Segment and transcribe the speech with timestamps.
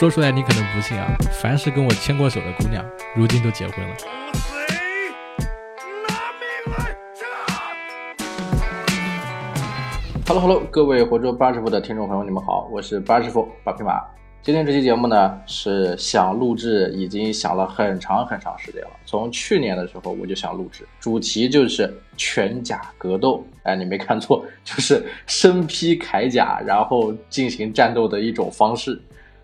[0.00, 2.82] 说出来你可能不信啊，凡是跟我牵过手的姑娘，
[3.14, 3.94] 如今都结婚了。
[10.26, 14.00] Hello Hello，各位活捉八师傅的听众朋友，你们好，我是八师傅八匹马。
[14.42, 18.90] 今天这期节目呢，是想录制，已经想了很长很长时间了。
[19.04, 23.44] 从去年的时候我就想录制，主题就是全甲格斗。
[23.64, 28.98] 哎，你没看错，就是身披铠甲，然后进行战斗的一种方式。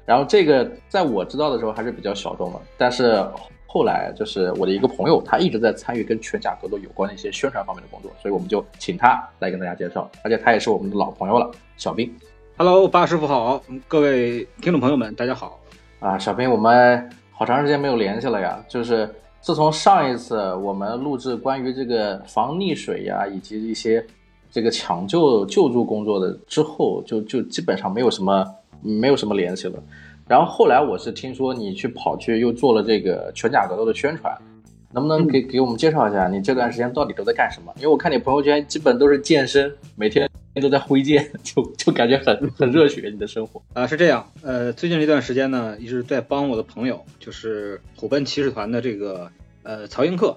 [0.06, 3.22] 然后这个在我知道的时候还是比较小众的，但是。
[3.68, 12.10] 后来就是我的一个朋友，他一直在参与跟全甲格斗有关的一些宣传方面的工作，所以我们就请他来跟大家介绍，而且他也是我们的老朋友了，小兵。
[12.56, 15.60] Hello，八师傅好，各位听众朋友们，大家好。
[15.98, 24.02] 啊，小兵，我们好长时间没有联系了呀，就是自从上一次我们录制关于这个防溺水呀，以及一些
[24.50, 28.46] 这个抢救救助工作的之后，就就基本上没有什么
[28.82, 29.82] 没有什么联系了。
[30.28, 34.36] 然后后来我是听说你去跑去又做了这个全甲格斗的宣传，
[34.92, 37.72] 能不能给给我们介绍一下你这段时间到底都在干什么？
[37.76, 40.28] 因为我看你朋友圈基本都是健身，每天
[40.60, 43.86] 都在挥剑， 就就感觉很 很热血你的生活啊。
[43.86, 49.30] 是这样，呃，最近这段时间呢，一直在帮我的朋友，就是虎贲骑士团的这个
[49.62, 50.36] 呃曹英克，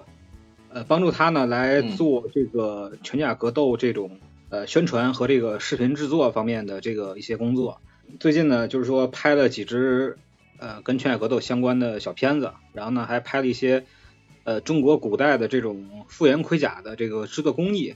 [0.72, 4.08] 呃，帮助他呢来做这个拳甲格斗这种
[4.50, 7.80] 呃宣传和这个视频制作方面的这个一些工作。
[8.18, 10.18] 最近呢，就是说拍了几支
[10.58, 13.84] 呃跟全甲格斗相关的小片子，然后呢还拍了一些
[14.44, 17.94] 呃中国古代的这种复原盔甲的这个制作工艺，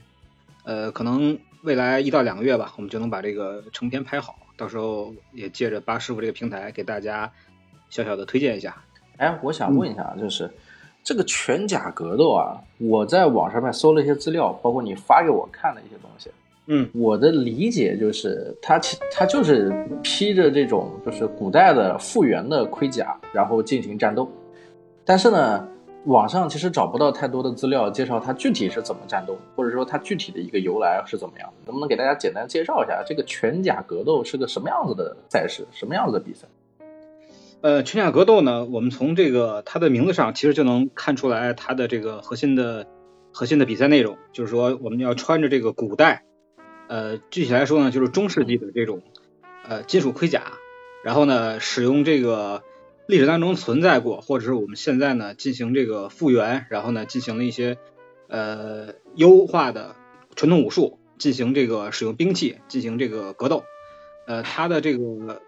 [0.63, 7.31] 呃可能未来一到两个月吧，我们就能把这个成片拍好，到时候也借着八师傅这个平台给大家
[7.89, 8.83] 小小的推荐一下。
[9.17, 10.49] 哎，我想问一下，就是
[11.03, 16.29] 这个全甲格斗啊，我在网上面搜了一些资料，包括你发给我看的一些东西。
[16.67, 19.71] 嗯，我的理解就是，他其他就是
[20.01, 24.27] 披着这种就是古代的复原的盔甲，然后进行战斗。
[25.05, 25.67] 但是呢，
[26.05, 31.47] 网上其实找不到太多的资料介绍它具体是怎么战斗，或者说它具体的一个由来是怎么样。
[31.67, 36.47] 能不能给大家简单介绍一下这个全甲格斗是个什么样子的赛事，什么样子的比赛？
[37.61, 42.87] 呃，全甲格斗呢，我们从这个它的名字上其实就能看出来它的这个核心的
[43.31, 46.23] 核心的比赛内容，就是说我们要穿着这个古代。
[46.87, 49.01] 呃，具体来说呢，就是中世纪的这种
[49.67, 50.53] 呃金属盔甲，
[51.03, 52.61] 然后呢，使用这个
[53.07, 57.77] 历史当中存在过，或者是我们现在呢进行这个复原，然后呢进行了一些
[58.27, 59.95] 呃优化的
[60.35, 63.63] 传统武术，进行这个使用兵器，进行这个格斗。
[64.27, 65.41] 呃，它的这个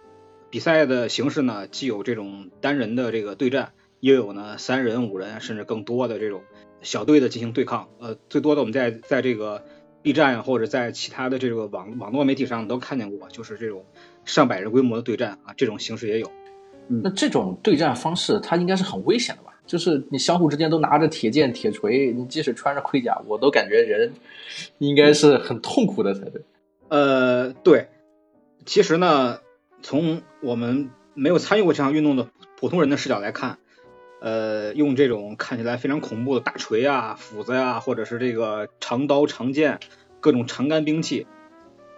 [0.50, 6.42] 比赛的形式呢，既有这种单人的这个对战，又有呢三人、五人甚至更多的这种
[6.82, 7.90] 小队的进行对抗。
[8.00, 9.64] 呃，最多的我们在在这个。
[10.08, 13.84] B 站呀，或者在其他的这个网网络媒体上都看见过，就是这种
[14.24, 16.32] 上百人规模的对战啊，这种形式也有。
[16.88, 19.60] 嗯那这种对战方式，它应该是很危险的吧？
[19.66, 24.14] 就是你相互之间都拿着铁剑、铁锤，你即使穿着盔甲，我都感觉人
[24.78, 26.42] 应该是很痛苦的才对。
[26.88, 27.90] 呃，对，
[28.66, 29.40] 其实呢，
[29.82, 33.58] 从我们没有参与过这项运动的普通人的视角来看。
[34.20, 39.80] 呃，用这种看起来非常恐怖的大锤啊、斧子呀，或者是这个长刀、长剑，
[40.20, 41.28] 各种长杆兵器，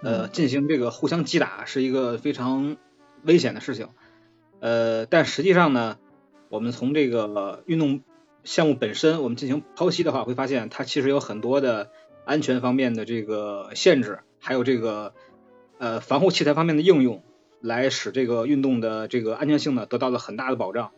[0.02, 2.75] 呃，进行这个互相击打，是一个非常
[3.24, 3.88] 危险的事情。
[4.59, 5.97] 呃，但实际上呢，
[6.50, 8.02] 我们从这个运动
[8.44, 11.90] 项目本身，我们进行剖析的话，会发现它其实有很多的
[12.25, 15.13] 安全方面的这个限制，还有这个
[15.78, 17.24] 呃防护器材方面的应用，
[17.62, 20.91] 来使这个运动的这个安全性呢得到了很大的保障。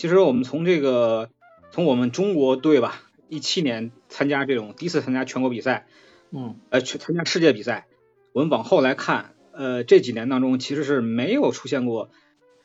[0.00, 1.28] 其实我们从这个，
[1.72, 5.86] 从我们中国队吧，一七年参加这种第一次参加全国比赛，
[6.30, 7.86] 嗯，呃，去参加世界比赛，
[8.32, 12.08] 我们往后来看，呃，这几年当中其实是没有出现过，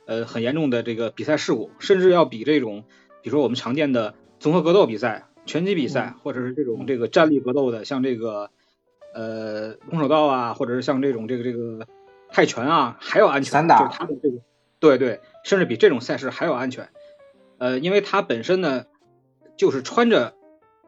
[0.06, 2.86] 呃，很严重的这个比赛事故，甚至要比这种，
[3.22, 8.50] 比如说我们常见的综合格斗比赛、拳击比赛，或者是这种这个站立格斗的，像这个
[9.14, 11.86] 呃空手道啊，或者是像这种这个这个
[12.30, 14.38] 泰拳啊，还要安全，散打，就是他的这个，
[14.80, 16.88] 对对，甚至比这种赛事还要安全。
[17.58, 18.86] 呃，因为它本身呢，
[19.58, 20.36] 就是穿着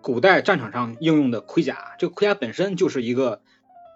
[0.02, 3.42] 古代战场上应用的盔甲，这个盔甲本身就是一个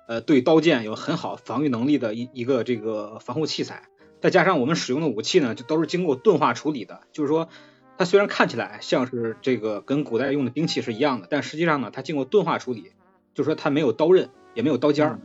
[0.08, 3.84] 呃对刀剑有很好防御能力的一一个这个防护器材，
[4.20, 7.50] 再加上我们使用的武器呢，就都是经过钝化处理的，就是说
[7.98, 12.92] 它虽然看起来像是这个跟古代用的兵器是一样的，但实际上呢，它经过钝化处理，
[13.34, 15.20] 就是说它没有刀刃，也没有刀尖儿，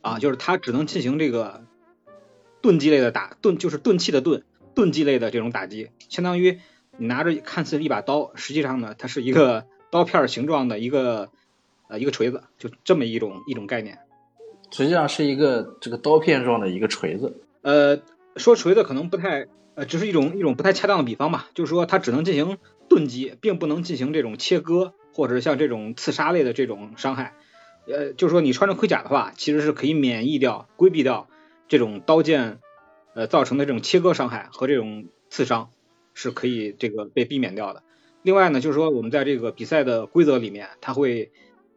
[0.00, 1.64] 啊，就是它只能进行这个
[2.62, 4.44] 钝击类的打钝，就是钝器的钝，
[4.74, 6.60] 钝击类的这种打击，相当于。
[6.96, 11.30] 你拿着看似一把刀，实际上呢，它是一个 刀片形状的一个
[11.88, 13.98] 呃一个锤子，就这么一种一种概念。
[14.70, 17.40] 实际上是一个这个刀片状的一个锤子。
[17.62, 18.00] 呃，
[18.36, 22.58] 说锤子可能不太呃，只是一种一种不太恰当的比方吧，就是说它只能进行
[22.88, 27.34] 钝击，并不能进行这种切割或者像这种刺杀类的这种伤害。
[27.86, 31.28] 呃，就是说你穿着盔甲的话，其实是可以免疫掉、规避掉
[31.68, 32.58] 这种刀剑
[33.14, 35.70] 呃造成的这种切割伤害和这种刺伤，
[36.14, 37.82] 是可以这个被避免掉的。
[38.22, 41.30] 另外呢，就是说我们在这个比赛的规则里面，它会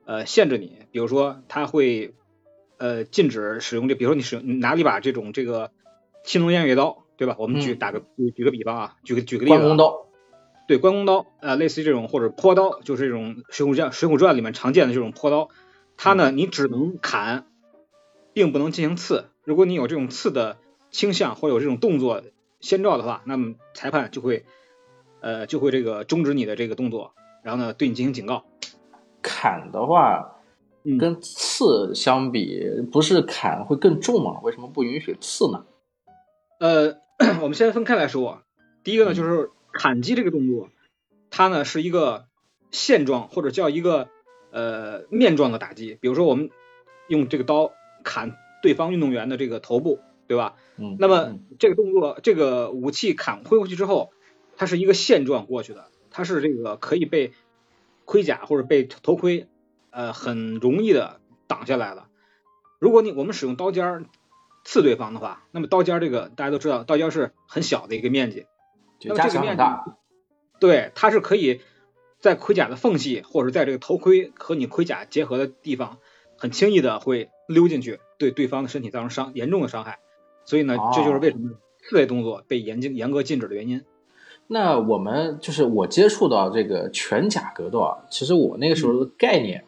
[0.06, 2.14] 呃限制你，比如说它会
[2.78, 5.72] 呃禁止使用这，比如说你使用你拿了一把这种这个
[6.24, 7.36] 青龙偃月刀，对吧？
[7.38, 10.08] 我们举嗯打个举举个比方啊，举个举个例子啊，关公刀，
[10.68, 15.50] 对，关公刀，呃，类似于这种或者坡刀，就是这种《水浒传》《水浒传》里面常见的这种坡刀，
[15.98, 17.48] 它呢，你只能砍，
[18.34, 19.26] 并不能进行刺。
[19.44, 20.58] 如果你有这种刺的
[20.92, 22.22] 倾向或者有这种动作
[22.60, 24.46] 先兆的话，那么裁判就会，
[25.22, 27.14] 呃，就会这个终止你的这个动作，
[27.44, 28.46] 然后呢，对你进行警告。
[29.22, 30.42] 砍的话
[30.84, 34.40] 嗯跟刺相比，不是砍会更重吗？
[34.42, 35.66] 为什么不允许刺呢？
[36.60, 36.98] 呃，
[37.42, 38.42] 我们先分开来说，
[38.84, 40.70] 第一个呢，嗯就是砍击这个动作，
[41.30, 42.26] 它呢是一个
[42.72, 44.08] 线状或者叫一个
[44.52, 45.98] 呃面状的打击。
[46.00, 46.50] 比如说，我们
[47.08, 47.72] 用这个刀
[48.04, 50.56] 砍对方运动员的这个头部，对吧？
[50.78, 54.12] 嗯，那么嗯这个动作，这个武器砍挥过去之后，
[54.56, 57.34] 它是一个线状过去的，它是这个可以被
[58.06, 59.48] 盔甲或者被头盔
[59.90, 62.08] 呃很容易的挡下来了。
[62.80, 64.06] 如果你我们使用刀尖儿
[64.64, 68.46] 刺对方的话，那么刀尖儿这个大家都知道，刀尖儿是很小的一个面积，
[69.00, 69.64] 就加那么这个面积
[70.60, 71.62] 对，它是可以
[72.20, 76.00] 在盔甲的缝隙或者在这个头盔和你盔甲结合的地方，
[76.38, 80.00] 很轻易的会溜进去，对对方的身体造成伤严重的伤害。
[80.48, 81.52] 所以呢，这就是为什么
[81.84, 83.84] 刺类动作被严禁严格禁止的原因。
[84.48, 89.66] 那我们就是我接触到这个全甲格斗啊，其实我那个时候的概念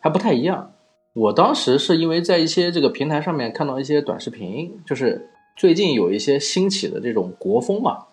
[0.00, 0.74] 还不太一样。
[1.14, 8.06] 我当时是因为在一些这个平台上面看到一些短视频，就是最近有一些兴起的这种国风嘛，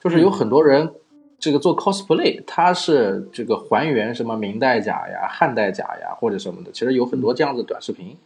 [0.00, 0.92] 就是有很多人
[1.38, 8.06] 这个做 cosplay，他是这个还原什么明代甲呀、汉代甲呀或者什么的，其实有很多这样子的短视频。
[8.08, 8.16] 嗯，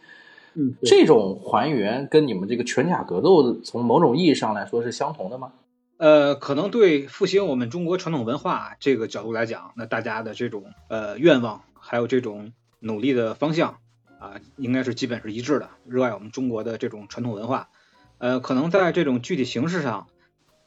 [0.83, 5.53] 这种还原跟你们这个全甲格斗从某种意义上来说是相同的吗？
[5.97, 13.77] 呃，可能对复兴我们中国传统文化这个角度来讲，那大家的这种呃愿望，还有这种努力的方向
[14.19, 17.69] 啊，应该是基本是一致的，热爱我们中国的这种传统文化。
[18.17, 20.07] 呃，可能在这种具体形式上，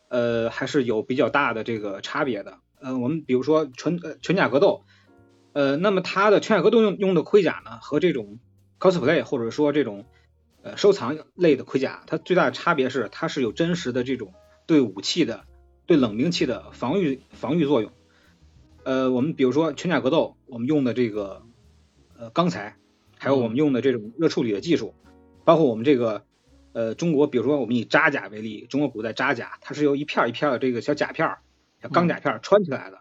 [0.09, 2.59] 呃，还是有比较大的这个差别的。
[2.81, 4.83] 呃，我们比如说全呃全甲格斗，
[5.53, 8.39] 呃，那么它的全甲格斗用用的盔甲呢，和这种
[8.79, 10.05] cosplay 或者说这种
[10.63, 14.35] 呃收藏类的盔甲，它最大的差别是它是有真实的这种
[14.67, 15.45] 对武器的、
[15.87, 17.93] 对冷兵器的防御防御作用。
[18.83, 21.43] 呃，我们比如说全甲格斗，我们用的这个
[22.19, 22.77] 呃钢材，
[23.19, 24.95] 还有我们用的这种热处理的技术，
[25.45, 26.25] 包括我们这个
[26.73, 31.39] 呃中国，比如说我们以扎甲为例，中国古代扎甲，它是由一片儿一片儿的这个小甲片儿、
[31.83, 33.01] 小钢甲片儿穿起来的，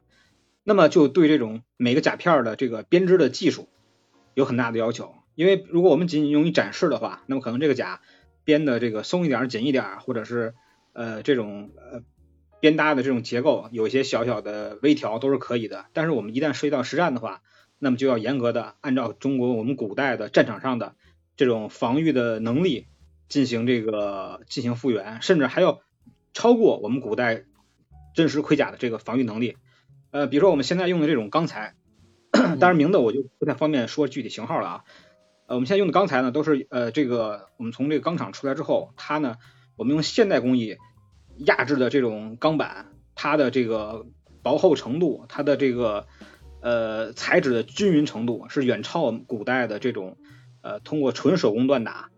[0.63, 3.67] 那么就对这种每个甲片儿的这个编织的技术
[4.33, 5.15] 有很大的要求。
[5.35, 8.01] 因为如果我们仅仅用于展示的话，那么可能这个甲
[8.43, 10.53] 编的这个松一点、紧一点，或者是
[10.93, 12.03] 呃这种呃
[12.59, 15.85] 编搭的这种结构有一些小小的微调都是可以的。
[15.93, 17.41] 但是我们一旦涉及到实战的话，
[17.79, 20.95] 那么就要严格的按照中国我们古代的战场上的
[21.35, 22.87] 这种防御的能力
[23.27, 25.81] 进行这个进行复原，甚至还要
[26.33, 27.43] 超过我们古代
[28.13, 29.57] 真实盔甲的这个防御能力。
[30.11, 31.75] 呃，比如说我们现在用的这种钢材，
[32.31, 34.83] 当然名字我就不太方便说具体型号了啊。
[35.45, 39.35] 呃，我们现在用的钢材呢，都是呃这个我们从这个钢厂出来之后，它呢
[39.75, 40.77] 我们用现代工艺
[41.37, 44.05] 压制的这种钢板，它的这个
[44.41, 46.07] 薄厚程度，它的这个
[46.61, 50.17] 呃材质的均匀程度是远超我们古代的这种
[50.61, 52.09] 呃通过纯手工锻打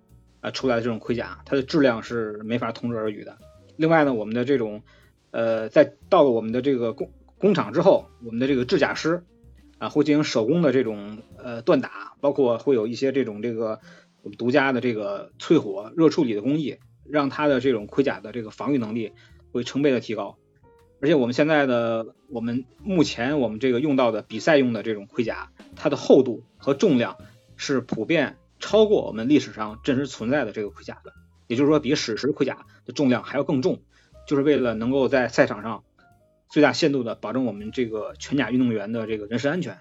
[0.42, 3.38] 呃出来的这种盔甲，它的质量是没法同日而语的。
[3.76, 4.84] 另外呢，我们的这种
[5.32, 9.24] 呃在到了我们的这个工工厂之后，我们的这个制甲师
[9.78, 13.80] 啊会进行手工的这种呃锻打，包括会有一些这种这个
[14.22, 16.78] 我们独家的这个淬火热处理的工艺，
[17.08, 19.14] 让它的这种盔甲的这个防御能力
[19.52, 20.38] 会成倍的提高。
[21.02, 27.18] 而且我们现在的我们目前我们这个用到的比赛用的这种盔甲，它的厚度和重量
[27.58, 31.14] 是普遍超过我们历史上真实存在的这个盔甲的，
[31.48, 33.82] 也就是说比史实盔甲的重量还要更重，
[34.26, 35.84] 就是为了能够在赛场上
[36.50, 39.78] 最大限度的保证我们这个全甲运动员的这个人身安全。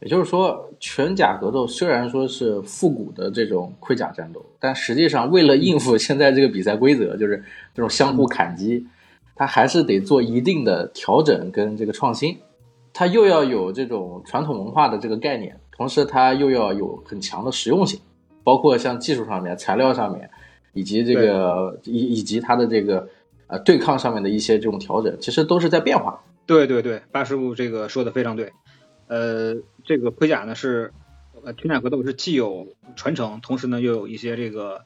[0.00, 7.42] 也就是说，全甲格斗虽然说是复古的这种盔甲战斗，但实际上为了应付现在这个比赛规则， 就是
[7.74, 8.86] 这种相互砍击，
[9.34, 12.36] 它还是得做一定的调整跟这个创新。
[12.92, 17.98] 它又要有这种传统文化的这个概念，同时它又要有很强的实用性，
[18.44, 20.28] 包括像技术上面、材料上面，
[20.74, 23.08] 以及这个以以及它的这个
[23.48, 26.22] 呃对抗上面的一些这种调整，其实都是在变化。
[26.46, 28.52] 对对对，八师傅这个说的非常对。
[29.08, 30.92] 呃，这个盔甲呢是
[31.44, 34.84] 呃全甲格斗是既有传承，同时呢又有一些这个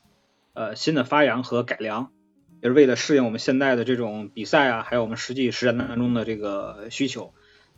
[0.53, 2.11] 呃新的发扬和改良，
[2.63, 7.33] 也是为了适应我们现在的这种比赛啊，还有我们实际实战当中的这个需求。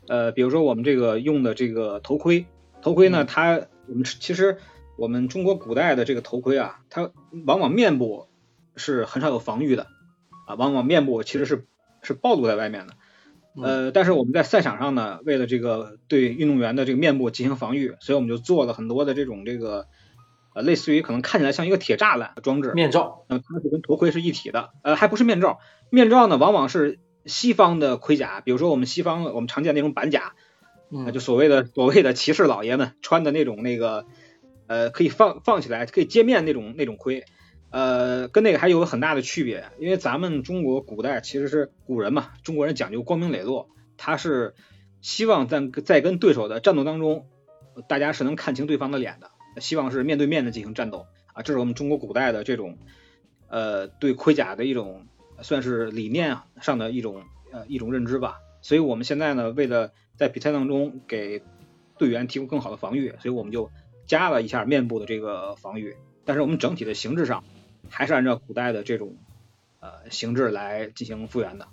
[0.08, 2.46] 呃，比如说我们这个用的这个头盔，
[2.80, 4.58] 头盔呢，它我们其实
[4.96, 7.12] 我们中国古代的这个头盔啊，它
[7.46, 8.26] 往往面部
[8.74, 9.86] 是很少有防御的
[10.52, 11.66] 啊，往往面部其实是
[12.02, 12.94] 是暴露在外面的。
[13.62, 19.88] 呃，但是我们在赛场上呢，为了这个对运动员的这个面部进行防御，所以我们就做了很多的这种这个
[20.54, 25.58] 呃，类似于可能看起来像一个铁栅栏的装置面罩，那么它是跟头盔是一体的，呃，还不是面罩，
[25.90, 30.32] 面罩呢往往是西方的盔甲，比如说我们西方我们常见那种板甲，
[30.90, 34.06] 嗯，就所谓的所谓的骑士老爷们穿的那种那个
[34.66, 37.24] 呃可以放放起来可以接面那种那种盔。
[37.72, 44.54] 呃，跟那个还有很大的区别，因为咱们中国古代其实是古人嘛，中国人讲究光明磊落，他是
[45.00, 47.26] 希望在在跟对手的战斗当中，
[47.88, 49.30] 大家是能看清对方的脸的，
[49.62, 52.76] 希望是面对面的进行战斗啊，这是我们中国古代的这种
[53.48, 55.06] 呃对盔甲的一种
[55.40, 58.36] 算是理念上的一种呃一种认知吧。
[58.60, 61.42] 所以我们现在呢，为了在比赛当中给
[61.96, 63.70] 队员提供更好的防御，所以我们就
[64.06, 67.42] 加了一下面部的这个防御，但是我们整体的形制上。
[67.88, 69.16] 还是按照古代的这种
[69.80, 71.68] 呃形制来进行复原的。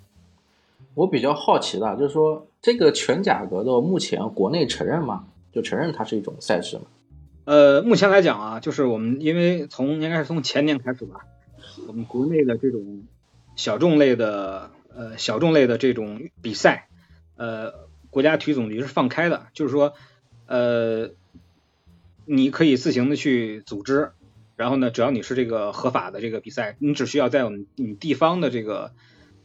[0.94, 5.26] 我比较好奇的，就是说这个全甲格斗目前国内承认吗？
[5.52, 6.84] 就承认它是一种赛事吗？
[7.44, 11.26] 呃，目前来讲啊，就是我们因为从应该是从前年开始吧，
[11.86, 13.02] 我们国内的这种
[13.56, 16.88] 小众类的呃小众类的这种比赛，
[17.36, 19.94] 呃，国家体育总局是放开的，就是说
[20.46, 21.10] 呃
[22.24, 24.12] 你可以自行的去组织。
[24.60, 28.92] 然后呢，只要你是这个合法的这个比赛，你只需要在我们你地方的这个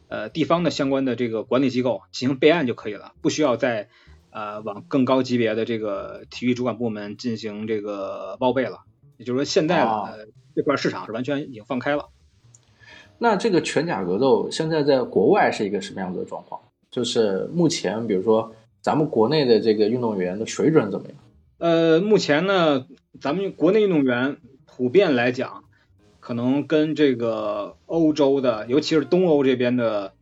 [0.08, 3.88] 呃地方的相关的这个管理机构进行备案就可以了，不需要再
[4.28, 8.80] 呃往更高级别的这个体育主管部门进行这个报备了。
[9.16, 10.12] 也就是说，现在啊
[10.54, 12.10] 这块市场是完全已经放开了。
[13.16, 16.60] 那这个全甲格斗现在在国外是一个什么样子的状况？
[16.90, 21.16] 就是目前，比如说咱们国内的这个运动员的水准怎么样？
[21.56, 22.84] 呃，目前呢，
[23.18, 24.36] 咱们国内运动员。
[24.66, 25.64] 普遍来讲，
[26.20, 30.12] 可能跟这个欧洲的，尤其是东欧这边的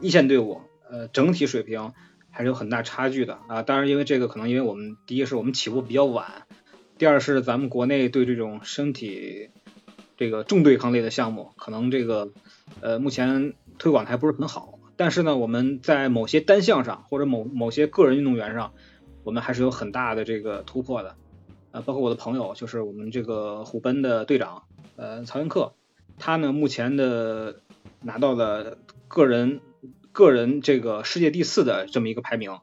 [0.00, 1.92] 一线队伍，呃，整体水平
[2.30, 3.62] 还是有很大差距的啊。
[3.62, 6.46] 当然，因为这个可能因为我们第一是我们起步比较晚，
[6.96, 9.50] 第二是咱们国内对这种身体
[10.16, 12.30] 这个重对抗类的项目，可能这个
[12.80, 14.78] 呃目前推广的还不是很好。
[14.96, 18.72] 但是呢，我们在某些单项上或者某某些个人运动员上，
[19.24, 21.16] 我们还是有很大的这个突破的。
[21.74, 24.62] 呃，包括我的朋友，就是我们这个虎贲的队长，
[24.94, 25.72] 呃，曹云克，
[26.20, 27.62] 他呢目前的
[28.00, 28.78] 拿到了
[29.08, 29.60] 个人
[30.12, 32.60] 个人这个世界第四的这么一个排名，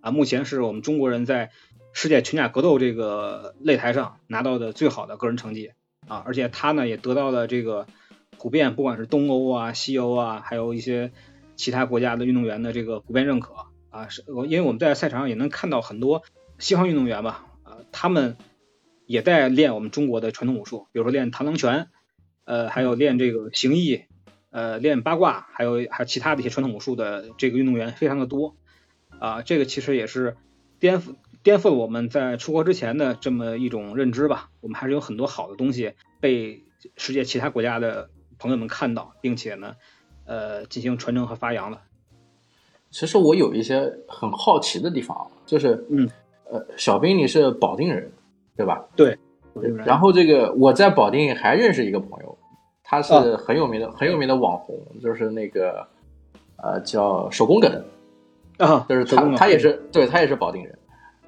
[0.00, 1.50] 啊，目前是我们中国人在
[1.92, 5.72] 世界群甲格斗这个擂台上拿到的最好的个人成绩，
[6.08, 7.86] 啊，而且他呢也得到了这个
[8.38, 11.12] 普遍不管是东欧啊、西欧啊，还有一些
[11.54, 13.52] 其他国家的运动员的这个普遍认可，
[13.90, 16.22] 啊，是，因为我们在赛场上也能看到很多
[16.58, 18.38] 西方运动员吧，啊，他们。
[19.06, 21.88] 也在练我们中国的传统武术，比如说练螳螂拳，
[22.44, 24.04] 呃，还有练这个形意，
[24.50, 28.56] 呃，练八卦，还有还有其他的一些传统武术的这个运动员非常的多，
[29.18, 30.36] 啊，这个其实也是
[30.78, 34.50] 颠覆颠覆了我们在出国之前的这么一种认知吧。
[34.60, 36.62] 我们还是有很多好的东西被
[36.96, 38.08] 世界其他国家的
[38.38, 39.76] 朋友们看到，并且呢，
[40.24, 41.82] 呃，进行传承和发扬了。
[42.90, 46.08] 其实我有一些很好奇的地方，就是，嗯，
[46.50, 48.12] 呃，小兵你是保定人。
[48.56, 48.84] 对吧？
[48.96, 49.18] 对。
[49.84, 52.36] 然后这个我在保定还认识一个朋友，
[52.82, 55.86] 他是很有名的很有名的网红，就是那个
[56.56, 57.84] 呃叫手工梗
[58.58, 60.76] 啊，就是他他也是对他也是保定人。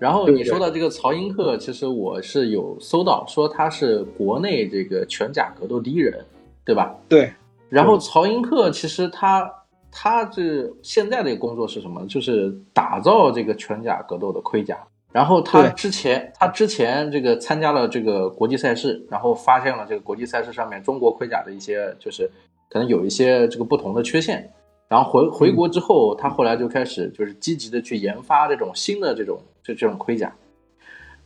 [0.00, 6.24] 然后你说的这个曹英克，其实我是有搜到，说他是国内这个全甲格斗第一人，
[6.64, 6.94] 对吧？
[7.08, 7.32] 对。
[7.68, 9.48] 然后曹英克其实他
[9.90, 12.04] 他这现在的工作是什么？
[12.08, 14.76] 就是打造这个全甲格斗的盔甲。
[15.16, 22.30] 然后他之前，他之前这个参加了这个国际赛事，然后发现了这个国际赛事上面中国盔甲的一些，就是
[22.68, 24.52] 可能有一些这个不同的缺陷。
[24.88, 30.30] 然后回回国之后，他后来就开始就是积极的去研发这种新的这种就这种盔甲。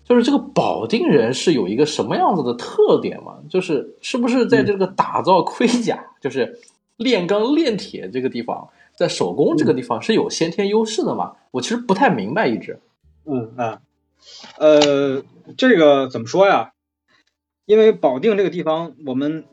[0.05, 3.39] 就是这个保定人是有一个什么样子的特点吗？
[3.49, 6.61] 就是是不是在这个打造盔甲，就是
[6.97, 11.33] 炼钢炼铁这个地方，在手工这个地方是有先天优势的吗？
[11.51, 12.79] 我其实不太明白一直。
[13.25, 13.83] 嗯啊，
[14.59, 15.23] 呃，
[15.57, 16.73] 这个怎么说呀？
[17.67, 19.45] 因为保定这个地方，我们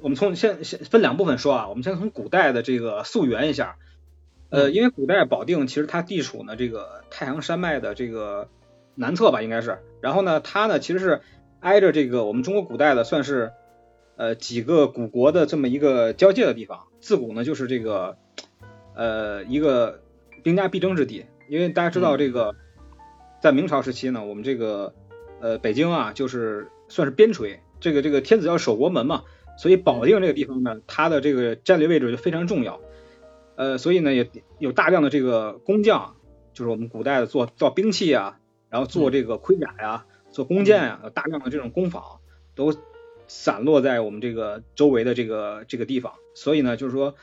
[0.00, 3.76] 我们从先先分两部分说啊，我们先从古代的这个溯源一下。
[4.48, 8.48] 呃，因为古代保定其实它地处呢这个太行山脉的这个
[8.94, 9.78] 南侧吧，应该是。
[10.00, 11.20] 然后呢，它呢其实是
[11.60, 13.52] 挨着这个我们中国古代的算是
[14.16, 16.84] 呃几个古国的这么一个交界的地方。
[17.00, 18.16] 自古呢就是这个
[18.94, 20.00] 呃一个
[20.42, 21.26] 兵家必争之地。
[21.48, 22.56] 因为大家知道这个
[23.46, 24.92] 在明朝时期呢，我们这个
[25.40, 29.22] 呃北京啊就是算是边陲，这个这个天子要守国门嘛，
[29.56, 32.80] 所以保定这个地方呢，它的这个战略位置就非常重要。
[33.54, 36.16] 呃，所以呢，也有大量的这个工匠，
[36.54, 42.02] 就是我们古代的做造兵器啊，然后做这个盔甲呀，做弓箭啊，有大量的这种工坊
[42.56, 42.74] 都
[43.28, 46.14] 散落在我们这个周围的这个这个地方。
[46.34, 47.14] 所以呢，就是说，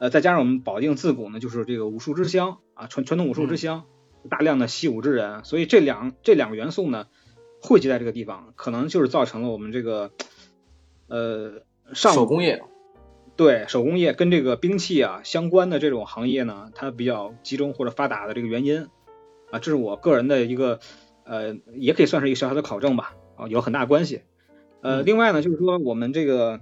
[0.00, 3.84] 呃，再加上我们保定自古呢就是这个武术之乡啊，传传统武术之乡，
[4.28, 7.06] 大量的习武之人，所以这两这两个元素呢
[7.62, 10.10] 汇集在这个地方，可能就是造成了我们这个
[11.08, 11.62] 呃
[11.94, 12.62] 上手工业。
[13.36, 18.88] 对手工业跟这个兵器啊相关的这种行业呢，它比较集中或者发达的这个原因
[19.52, 20.80] 啊，这是我个人的一个
[21.22, 24.22] 呃，也可以算是一个小小的考证吧啊，有很大关系。
[24.80, 26.58] 呃，另外呢，就是说我们这个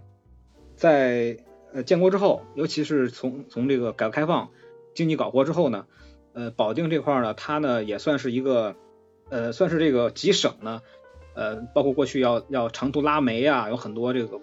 [0.75, 1.39] 在
[1.73, 4.51] 呃建国之后，尤其是从从这个改革开放
[4.95, 5.87] 经济搞活之后呢，
[6.37, 8.77] 呃，保定这块呢，它呢也算是一个
[9.31, 10.83] 呃，算是这个几省呢，
[11.35, 14.41] 呃，包括过去要要长途拉煤啊，有很多这个。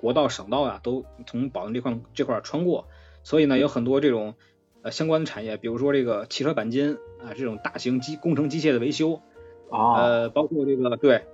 [0.00, 2.88] 国道、省道啊，都从保定这块这块穿过，
[3.22, 4.34] 所以呢，有很多这种
[4.80, 9.20] 呃相关的产业，比如说这个汽车钣金啊，这种大型机工程机械的维修
[9.70, 11.26] 啊，呃，包括这个对，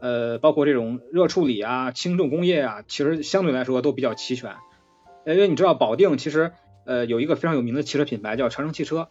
[0.00, 4.54] 呃，包括这种热处理啊、轻重工业啊，其实相对来说都比较齐全。
[5.24, 6.52] 因为你知道保定其实
[6.84, 9.08] 呃有一个非常有名的汽车品牌叫长城汽车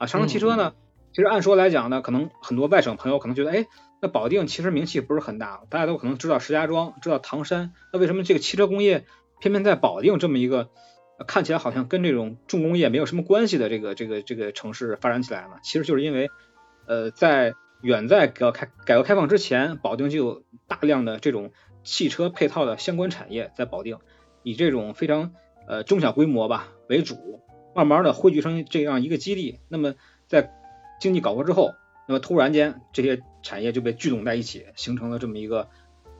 [0.00, 0.72] 啊，长城汽车呢，
[1.12, 3.66] 其实按说来讲呢，可能很多外省朋友可能觉得，哎。
[4.02, 7.74] 那保定其实名气不是很大，大家都可能知道石家庄，知道唐山。
[7.92, 9.04] 那为什么这个汽车工业
[9.40, 10.70] 偏偏在保定这么一个
[11.26, 15.56] 看起来好像跟这种重工业没有什么关系的这个这个这个城市发展起来呢？
[15.62, 16.30] 其实就是因为，
[16.86, 21.50] 呃，在远在改革开改革开放之前，保定就有大量的这种
[21.84, 23.98] 汽车配套的相关产业在保定，
[24.42, 25.32] 以这种非常
[25.68, 27.42] 呃中小规模吧为主，
[27.74, 29.60] 慢慢的汇聚成这样一个基地。
[29.68, 29.94] 那么
[30.28, 30.52] 在
[31.00, 31.72] 经济搞活之后。
[32.08, 35.68] 那么突然间，这些产业就被聚拢在一起，形成了这么一个，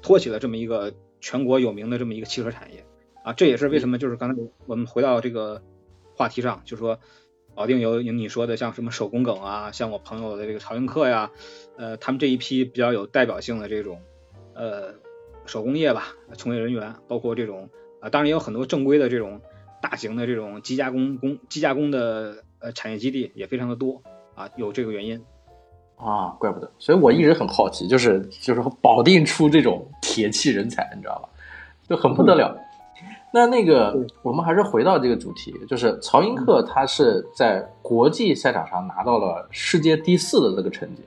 [0.02, 2.84] 托起了这么一个全国有名的这么一个汽车产业
[3.24, 3.32] 啊！
[3.32, 5.64] 这也是为什么，就是刚才我们回到这个
[6.14, 7.00] 话题上，就说
[7.56, 11.32] 保定有你说的像什么手工梗啊，像我朋友的这个曹云客呀，
[11.76, 14.00] 呃，他们这一批比较有代表性的这种
[14.54, 14.94] 呃
[15.44, 19.40] 手工业吧从业人员，包括这种啊，当然也有很多正规的这种
[19.80, 24.02] 大型的这种机加工工机加工的呃产业基地也非常的多
[24.34, 25.22] 啊，有这个原因。
[25.96, 31.28] 啊，怪不得，所以我一直很好奇，就是就是保定出这种铁器人才，你知道吧？
[31.86, 32.56] 就很不得了。
[33.32, 41.02] 那那个，我们还是回到这个主题，就是曹英克他是在国际赛场上拿到了世界第四的这个成绩。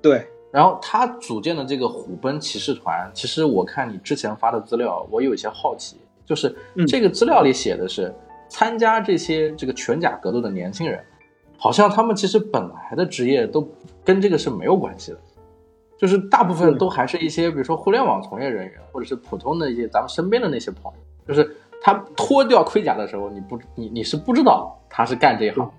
[0.00, 5.96] 对，然后他组建的这个虎贲骑士团，其实我看你之前发的资料，我有一些好奇，
[6.32, 6.56] 就是
[6.88, 8.14] 这个资料里写的是
[8.48, 10.98] 参加这些这个拳甲格斗的年轻人。
[11.58, 13.68] 好像他们其实本来的职业都
[14.02, 15.18] 跟这个是没有关系的，
[15.98, 20.98] 就是大部分都还是一些，比如说互联网从业人员，或者是普通的一些咱们身边的那些朋友。
[21.28, 25.70] 就是他脱掉盔甲的时候，你不你你是不知道他是干这一行，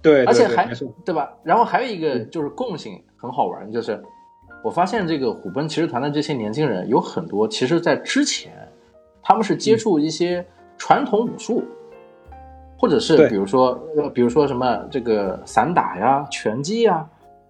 [0.00, 0.66] 对，而且还
[1.04, 1.30] 对吧？
[1.44, 4.02] 然后还有一个就是共性很好玩，就是
[4.64, 8.67] 我发现这个虎贲骑士团的这些年轻人有很多，其实在之前
[9.28, 10.42] 他们是接触一些
[10.78, 11.62] 传统武术。
[12.80, 17.04] 或者是比如说，呃，比如说什么这个散打呀、拳击呀，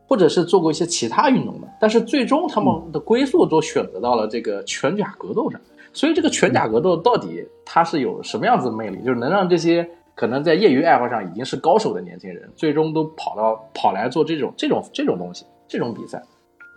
[0.07, 5.61] 或者是做过一些其他运动的，但是最终他们的归宿都选择到了这个拳甲格斗上。
[5.93, 9.05] 所以这个拳甲格斗到底它是有什么样子的魅力？
[9.05, 16.23] 就是能让这些可能在业余爱好上已经是高手的年轻人，最终都跑到跑来做这种这种这种东西，这种比赛。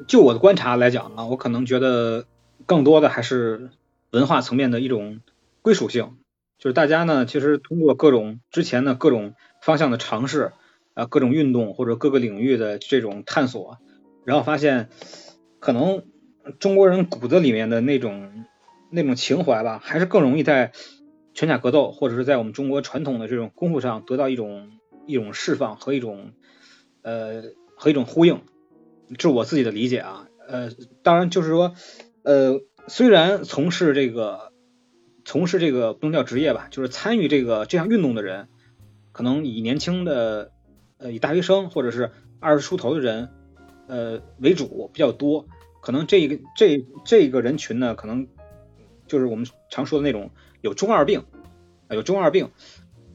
[0.09, 2.25] 就我的观察来讲呢，我可能觉得
[2.65, 3.69] 更多的还是
[4.11, 5.21] 文化层面的一种
[5.61, 6.17] 归属性。
[6.57, 10.51] 就是大家呢，其实通过各种之前的各种方向的尝试，
[10.93, 13.79] 啊，各种运动或者各个领域的这种探索，
[14.25, 14.89] 然后发现，
[15.59, 16.03] 可能
[16.59, 18.45] 中国人骨子里面的那种
[18.91, 20.71] 那种情怀吧，还是更容易在
[21.33, 24.69] 拳甲格斗或者是在我们中国传统的这种功夫上得到一种
[25.07, 26.33] 一种释放和一种
[27.01, 27.41] 呃
[27.75, 28.41] 和一种呼应，
[29.17, 30.69] 这是我自己的理解啊，呃，
[31.01, 31.73] 当然就是说，
[32.21, 34.49] 呃，虽然从事这个。
[35.23, 38.49] 从事这个不能叫职业吧，就是参与这个这项运动的人，
[39.11, 40.51] 可能以年轻的
[40.97, 43.29] 呃以大学生或者是二十出头的人
[43.87, 45.45] 呃为主比较多，
[45.79, 48.27] 可能这个这这个人群呢，可能
[49.05, 51.23] 就是我们常说的那种有中二病，
[51.91, 52.49] 有中二病，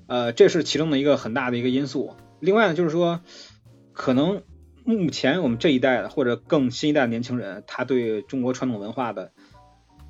[0.07, 2.15] 呃，这是其中的一个很大的一个因素。
[2.39, 3.21] 另外呢，就是说，
[3.93, 4.45] 可能
[4.85, 9.33] 目前我们这一代的或者更新一代的年轻人，他对中国传统文化的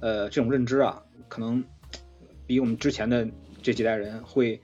[0.01, 1.65] 呃这种认知啊，可能
[2.47, 3.29] 比我们之前的
[3.63, 4.61] 这几代人会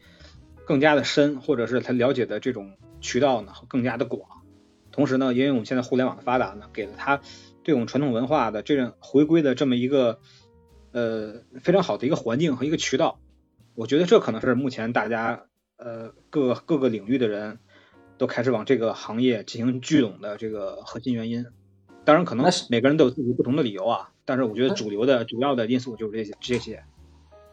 [0.67, 4.29] 更加的深，或者是他了解的这种渠道呢更加的广。
[4.91, 7.21] 同时呢，因为我们现在互联网的发达呢，给了他
[7.65, 10.21] 这种传统文化的这种回归的这么一个
[10.93, 13.19] 呃非常好的一个环境和一个渠道。
[13.75, 15.47] 我觉得这可能是目前大家
[15.79, 17.59] 呃各各个领域的人
[18.19, 21.47] 都开始往这个行业进行聚拢的这个核心原因。
[22.05, 24.12] 当然，可能每个人都有自己不同的理由啊。
[24.25, 26.83] 但是我觉得主流的主要的因素就是这些这些。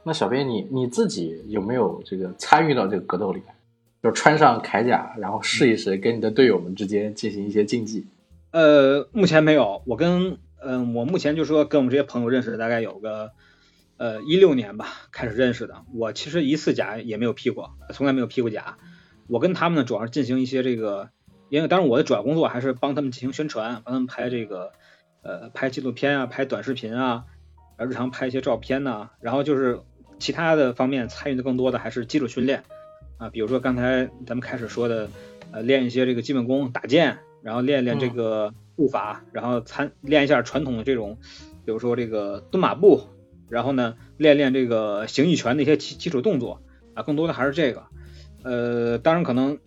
[0.03, 3.55] 那小编，你你自己有没有这个参与到这个格斗里面？
[4.01, 8.07] 就穿上铠甲，然后试一试跟你的队友们之间进行一些竞技。
[8.51, 9.81] 呃，目前没有。
[9.85, 13.31] 我跟嗯，我目前就说跟我们这些朋友认识大概有个
[13.97, 15.83] 呃一六年吧，开始认识的。
[15.93, 18.77] 我其实一次甲也没有披过，从来没有披过甲。
[19.27, 21.09] 我跟他们呢，主要是进行一些这个，
[21.49, 24.71] 因为当然我的主要工作还是帮他们进行宣传，帮他们拍这个
[25.21, 27.25] 呃拍纪录片啊，拍短视频啊，
[27.77, 29.09] 日常拍一些照片呐。
[29.19, 29.81] 然后就是
[30.19, 32.63] 其他的方面参与的更多的还是基础训练。
[33.17, 35.09] 啊，比如说刚才咱们开始说的，
[35.51, 41.17] 呃，练一些这个基本功，打剑，然后练练这个步法，然后参练一下传统的这种，
[41.65, 43.01] 比如说这个蹲马步，
[43.49, 46.61] 然后呢，练练这个形意拳的一些基基础动作，
[46.93, 47.83] 啊，更多的还是这个，
[48.43, 49.57] 呃，当然可能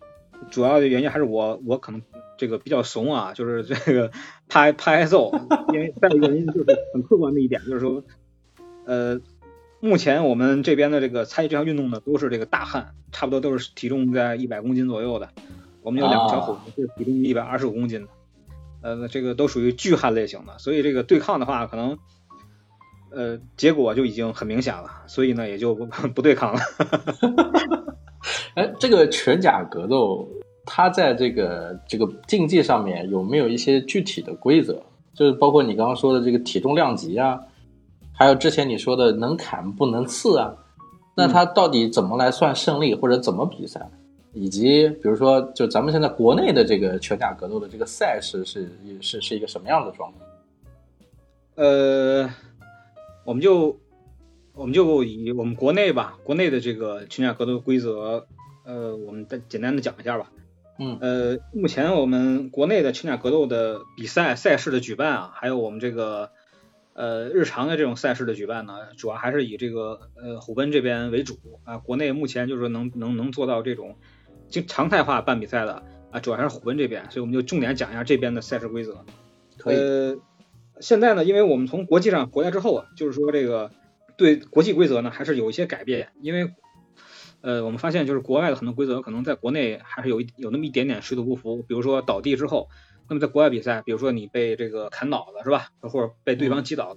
[0.51, 2.03] 主要的原因还是我我可能
[2.37, 4.11] 这个比较怂啊，就是这个
[4.49, 5.33] 怕怕挨揍，
[5.73, 8.05] 因为再一个原因就是很客观的一点，就是说，
[8.87, 9.21] 呃。
[9.85, 15.31] 目前我们这边的这个参与这项运动的都是这个大汉，差不多都是体重在一百公斤左右的。
[15.83, 18.09] 我们有两个小伙子是体重一百二十五公斤的，
[18.83, 21.99] 呃，这个都属于巨汉类型的，所以这个对抗的话，可能
[23.11, 26.61] 呃结果就已经很明显了，所以呢也就不 不对抗了。
[28.55, 30.29] 哎，这个全甲格斗，
[30.65, 34.83] 它在这个这个竞技上面有没有一些具体的规则？
[35.15, 37.41] 就是包括你刚刚说的这个体重量级啊？
[38.13, 40.55] 还有之前你说的能砍不能刺啊，
[41.17, 43.91] 那它到底怎么来算胜利或者怎么比赛？
[44.35, 48.67] 以及比如说，就咱们现在国内的这个全甲格斗的这个赛事是
[49.03, 50.23] 是是一个什么样的状况？
[51.57, 52.27] 呃，
[53.27, 53.79] 我们就
[54.55, 58.27] 我们就以我们国内吧，国内的这个群甲格斗规则，
[58.65, 60.31] 呃，我们再简单的讲一下吧。
[60.79, 66.31] 嗯，呃，目前我们国内的群甲格斗的比赛赛事的举办啊，还有我们这个。
[66.95, 71.79] 呃，日常的这种赛事的举办呢，主要还是以这个呃虎贲这边为主啊。
[71.79, 73.97] 国内目前就是说能能能做到这种
[74.51, 79.07] 经常态化办比赛的啊，主要还是虎贲这边，所以我们就重点讲一下这边的赛事规则。
[79.57, 79.77] 可以。
[79.77, 80.19] 呃，
[80.81, 83.71] 现在呢，因为我们从国际上回来之后啊，就是说这个
[84.23, 86.55] 对国际规则呢还是有一些改变，因为
[87.43, 92.69] 呃我们发现就是国外的很多规则可能在国内还是有一有那么一点点水土不服，比如说倒地之后。
[93.09, 96.97] 那么在国外比赛，比如说你被这个砍倒了是吧，或者被对方击倒，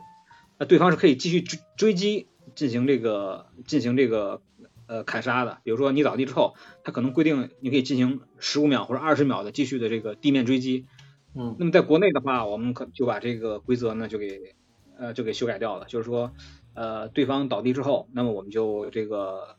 [0.58, 4.42] 那对方是可以继续追追击进行这个进行这个
[4.86, 5.58] 呃砍杀的。
[5.64, 6.54] 比如说你倒地之后，
[6.86, 10.86] 他可能规定你可以进行十五秒或者二十秒的继续的这个地面追击。
[11.34, 14.56] 嗯，那么在国内的话，我们可就把这个规则呢就给
[14.98, 16.32] 呃就给修改掉了，就是说
[16.76, 19.56] 呃对方倒地之后，那么我们就这个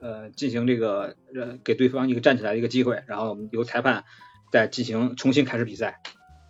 [0.00, 4.04] 呃进行这个呃给对方一个站起来的一个机会，然后我们由裁判。
[4.52, 6.00] 再进行重新开始比赛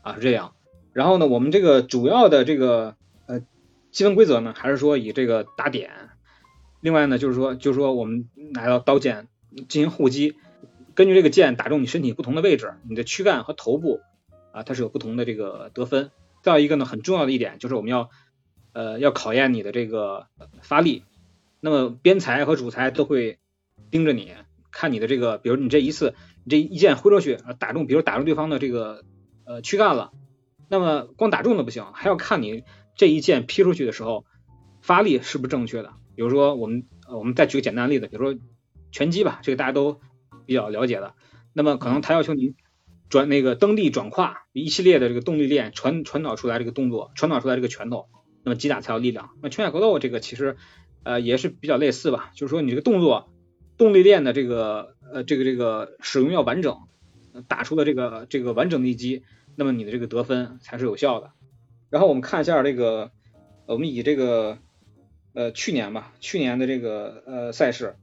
[0.01, 0.55] 啊，是这样。
[0.95, 2.97] 然后呢，我们这个主要的这个
[3.27, 3.43] 呃
[3.91, 5.91] 积分规则呢，还是说以这个打点。
[6.81, 9.29] 另外呢，就是说，就是说我们拿到刀剑
[9.69, 10.35] 进行互击，
[10.95, 14.01] 根据这个剑打中你身体不同的位置，你的躯干和头部
[14.53, 16.11] 啊，它是有不同的这个得分。
[16.43, 18.09] 再有一个呢，很重要的一点就是我们要
[18.73, 20.27] 呃要考验你的这个
[20.63, 21.05] 发力。
[21.61, 23.39] 那么边裁和主裁都会
[23.91, 24.33] 盯着你
[24.71, 26.15] 看你的这个，比如你这一次。
[26.43, 29.05] 你这一剑挥出去，打中，比如打中对方的这个
[29.45, 30.11] 呃躯干了，
[30.71, 32.65] 那么光打中的不行，还要看你
[32.97, 34.25] 这一剑劈出去的时候
[34.81, 35.93] 发力是不是正确的。
[36.17, 38.41] 比如说我们我们再举个简单的例子，比如说
[38.91, 40.01] 拳击吧，这个大家都
[40.47, 41.13] 比较了解的，
[41.53, 42.55] 那么可能他要求你
[43.11, 48.09] 转那个蹬地转胯一系列的这个动力链传传导出来这个动作，传导出来这个拳头，
[48.43, 49.31] 那么击打才有力量。
[49.43, 50.57] 那拳甲格斗这个其实
[51.03, 53.29] 呃也是比较类似吧，就是说你这个动作。
[53.77, 56.81] 动力链的这个呃这个这个使用要完整，
[57.49, 59.23] 打出的这个这个完整的一击，
[59.57, 61.31] 那么你的这个得分才是有效的。
[61.89, 63.11] 然后我们看一下这个，
[63.65, 64.59] 我们以这个
[65.33, 67.97] 呃去年吧，去年的这个呃赛事，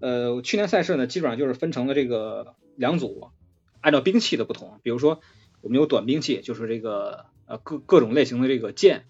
[0.00, 3.30] 呃去年赛事呢基本上就是分成了这个两组，
[3.80, 5.20] 按照兵器的不同，比如说
[5.60, 9.04] 我们有短兵器，就是这个呃各各种类型的这个剑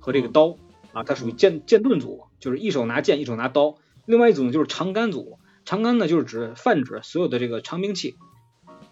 [0.00, 0.56] 和这个刀，
[0.92, 3.76] 啊，它属于剑剑盾组，就是一手拿剑，一手拿刀。
[4.06, 8.16] 另外一组呢就是长杆组，长杆呢就是指泛指所有的这个长兵器，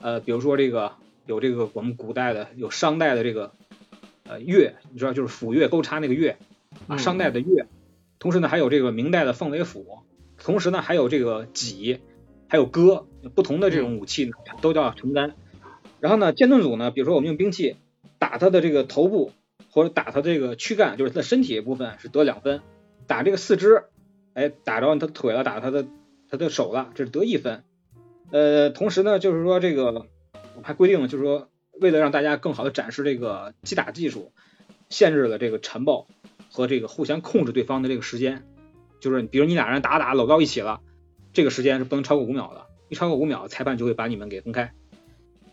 [0.01, 0.93] 呃，比如说这个
[1.27, 3.53] 有这个我们古代的有商代的这个
[4.25, 6.37] 呃钺，你知道就是斧钺钩叉那个钺
[6.87, 7.67] 啊，嗯商代的钺，
[8.19, 9.99] 同时呢还有这个明代的凤尾斧，
[10.37, 12.01] 同时呢还有这个戟，
[12.49, 15.35] 还有戈，不同的这种武器呢都叫长杆。
[16.01, 17.75] 然后呢，剑盾组呢，比如说我们用兵器
[18.21, 19.33] 打他的这个头部
[19.79, 22.63] 或者打他这个躯干，就是他的身体部分是得两分，
[23.07, 23.85] 打这个四肢，
[24.35, 25.87] 哎，打着他腿了，打他的
[26.29, 27.63] 他的手了，这是得一分。
[28.33, 31.49] 呃，同时呢，就是说这个我们还规定了，就是说
[31.81, 34.33] 为了让大家更好的展示这个击打技术，
[34.89, 36.09] 限制了这个缠抱
[36.51, 38.43] 和这个互相控制对方的这个时间，
[38.99, 40.81] 就是比如你俩人打打搂到一起了，
[41.33, 44.73] 这个时间是不能超过五秒的，一超过五秒，裁判就会把你们给分开。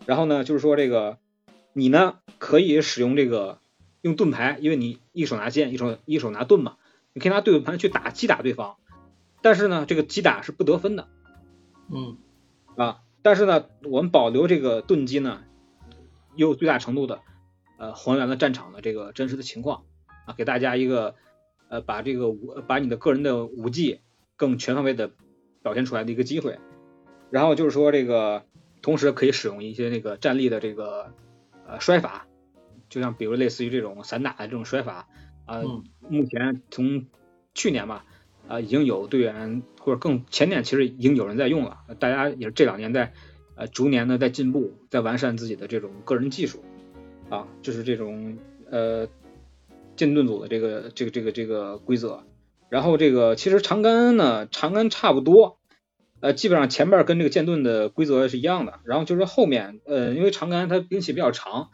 [0.08, 1.20] 然后呢，就是说这个
[1.74, 3.60] 你呢可以使用这个
[4.06, 6.78] 用盾牌，因为你一手拿剑，一手一手拿盾嘛，
[7.12, 8.76] 你可以拿盾牌去打击打对方，
[9.42, 11.08] 但是呢，这个击打是不得分的
[11.92, 12.16] 嗯
[12.76, 13.02] 啊。
[13.24, 15.42] 但是呢，我们保留这个盾击呢，
[16.36, 17.22] 有最大程度的
[17.80, 19.86] 呃还原了战场的这个真实的情况
[20.28, 21.16] 啊，给大家一个
[21.68, 24.02] 呃把这个武把你的个人的武技
[24.36, 25.10] 更全方位的
[25.64, 26.60] 表现出来的一个机会。
[27.32, 28.46] 然后就是说这个
[28.84, 31.12] 同时可以使用一些那个战力的这个
[31.68, 32.28] 呃摔法，
[32.96, 35.10] 就像比如类似于这种散打的这种摔法
[35.46, 37.08] 啊、嗯目前从
[37.54, 38.06] 去年吧
[38.48, 43.12] 啊、已经有队员或者更前年其实已经有人在用了，大家也是这两年在
[43.56, 46.64] 呃逐年的在进步，在完善自己的这种个人技术
[47.30, 48.38] 啊，就是这种
[48.72, 49.10] 呃
[49.98, 52.24] 剑盾组的这个这个这个这个规则。
[52.70, 55.60] 然后这个其实长杆呢，长杆差不多，
[56.20, 58.80] 呃，基本上前面跟这个剑盾的规则是一样的。
[58.84, 61.70] 然后就是后面，呃，因为长杆它兵器比较长，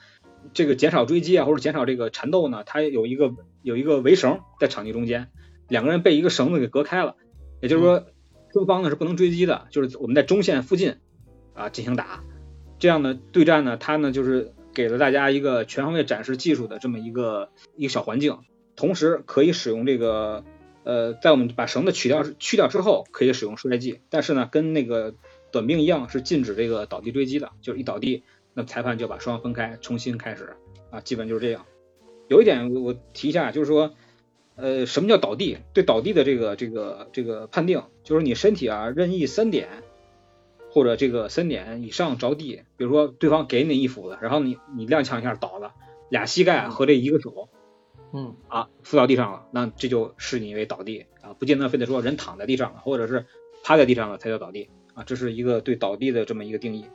[0.53, 5.29] 这个减少追击啊，或者减少这个缠斗呢，它有一个有一个围绳在场地中间，
[5.67, 7.15] 两个人被一个绳子给隔开了，
[7.61, 8.05] 也就是说
[8.53, 10.95] 双方呢是不能追击的，就是我们在中线附近
[11.53, 12.23] 啊进行打，
[12.79, 18.39] 这样的对战呢，它呢就是给了大家一个全方位展示技术的这么一个一个小环境，
[18.75, 20.43] 同时可以使用这个
[20.83, 25.13] 呃，在我们把绳子取掉去掉之后，可以使用摔技，但是呢，跟那个
[25.51, 28.23] 短兵一样，是禁止这个倒地追击的，就是一倒地，
[28.61, 30.55] 那裁判就把双方分开，重新开始
[30.91, 31.65] 啊，基本就是这样。
[32.27, 33.93] 有一点我我提一下，就是说，
[34.55, 35.57] 呃，什么叫倒地？
[35.73, 39.67] 对倒地的这个这个这个判定，就是你身体啊任意三点
[40.69, 45.73] 或者这个三点以上着地，比如说对方给你一斧子，然后你你踉跄一下倒了，
[46.09, 47.49] 俩膝盖和这一个手
[48.13, 53.25] 嗯啊扶到地上了，那这就视你为倒地啊，不见得非得说人躺在地上了，或者是
[53.63, 56.85] 趴在地上了才叫倒地啊，这是一个对倒地的这么一个定义。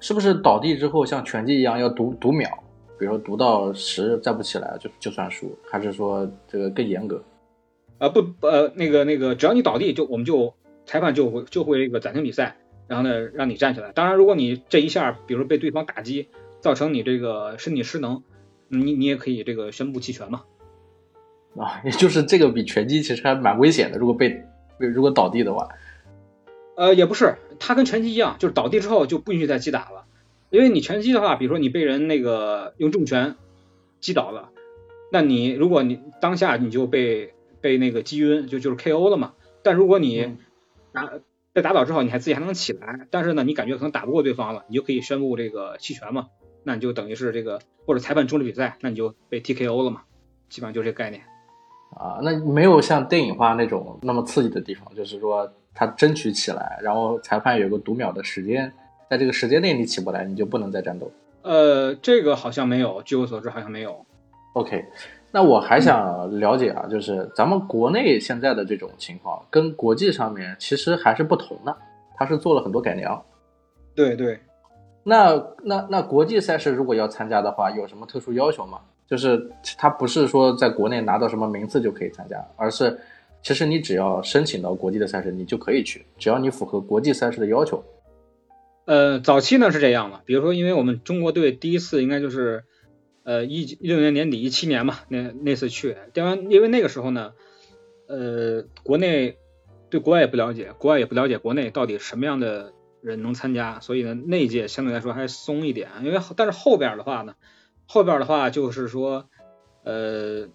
[0.00, 2.50] 是不是倒地之后像拳击一样要读读秒？
[2.98, 7.22] 比如说读到十再不起来就就算输，还是说这个更严格？
[7.98, 10.54] 啊不呃那个那个，只要你倒地就我们就
[10.84, 12.56] 裁判就会就会这个暂停比赛，
[12.86, 13.92] 然后呢让你站起来。
[13.92, 16.28] 当然，如果你这一下比如说被对方打击，
[16.60, 18.22] 造成你这个身体失能，
[18.68, 20.42] 你你也可以这个宣布弃权嘛。
[21.58, 24.28] 啊，也就是这个比拳击其实还蛮危险的，如果被
[24.78, 25.68] 被如果倒地的话，
[26.76, 30.04] 呃，也不是，它跟拳击一样，就是倒地之后就不允许再击打了。
[30.50, 33.36] 因为你拳击的话，比如说你被人那个用重拳
[34.00, 34.50] 击倒了，
[35.10, 39.32] 那你如果你当下你就被被那个击晕，就就是 KO 了嘛。
[39.62, 40.38] 但如果你嗯
[40.92, 41.10] 打
[41.52, 46.26] 被打倒之后，你还自己还能起来，但是呢，你感觉可能打不过对方了，你就可以宣布这个弃权嘛。
[46.62, 50.02] 那你就等于是这个或者裁判终止比赛，那你就被 TKO 了嘛。
[50.48, 51.22] 基本上就这个概念。
[51.96, 58.72] 啊，那没有像电影化那种那么刺激的地方，就是说他争取起来，然后裁判有个读秒的时间，
[59.10, 61.12] 在这个时间内你起不来，你就不能再战斗。
[61.42, 64.04] 呃，这个好像没有，据我所知好像没有。
[64.54, 64.82] OK，
[65.30, 71.76] 那我还想了解啊，就是咱们国内现在的这种情况跟国际上面其实还是不同的，
[72.16, 73.22] 它是做了很多改良。
[73.94, 74.40] 对对，
[75.04, 78.80] 那那那国际赛事如果要参加的话，有什么特殊要求吗？
[79.06, 82.98] 就是它不是说在国内拿到什么名次就可以参加，而是
[83.46, 87.84] 其实你只要申请到国际的赛事，你就可以去，只要你符合国际赛事的要求。
[88.86, 92.64] 呃，早期呢是这样的，比如说，因为我们中国队第一次应该就是，
[93.22, 97.34] 呃，一一六年年底一七年嘛，那那次去，当然因为那个时候呢，
[98.08, 99.36] 呃，国内
[99.90, 107.36] 对国外也不了解，国外也不了解国内到底什么样的人能参加，所以呢，那一届相对来说还松一点，因为但是后边的话呢，
[107.86, 109.28] 后边的话就是说，
[109.84, 110.48] 呃，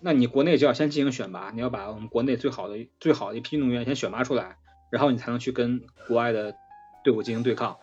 [0.00, 4.56] 那你国内就要先进行选拔，你要把我们国内最好的最好的一批运动员先选拔出来，
[4.90, 6.54] 然后你才能去跟国外的
[7.02, 7.76] 队伍进行对抗。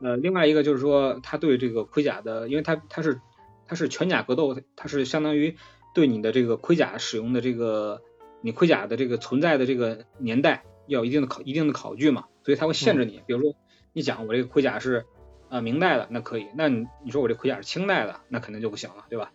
[0.00, 3.20] 呃，另外一个就是说，他对这个盔甲的，因为他他是
[3.66, 5.56] 他是全甲格斗，它是相当于
[5.94, 8.02] 对你的这个盔甲使用的这个
[8.42, 13.22] 你盔甲的这个存在的这个年代要有一定的考一定的考据嘛，所以他会限制你。
[13.26, 13.54] 比如说
[13.92, 15.06] 你讲我这个盔甲是
[15.48, 19.32] 啊明代的，那可以；那你你说我这盔甲是清代的，那肯定就不行了，对吧？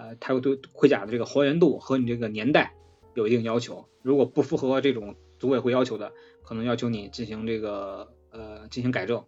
[0.00, 2.72] 呃，它会对盔甲的这个还原度和你这个年代
[3.12, 6.10] 有一定要求，如果不符合这种组委会要求的，
[6.42, 9.22] 可能要求你进行这个呃进行改正。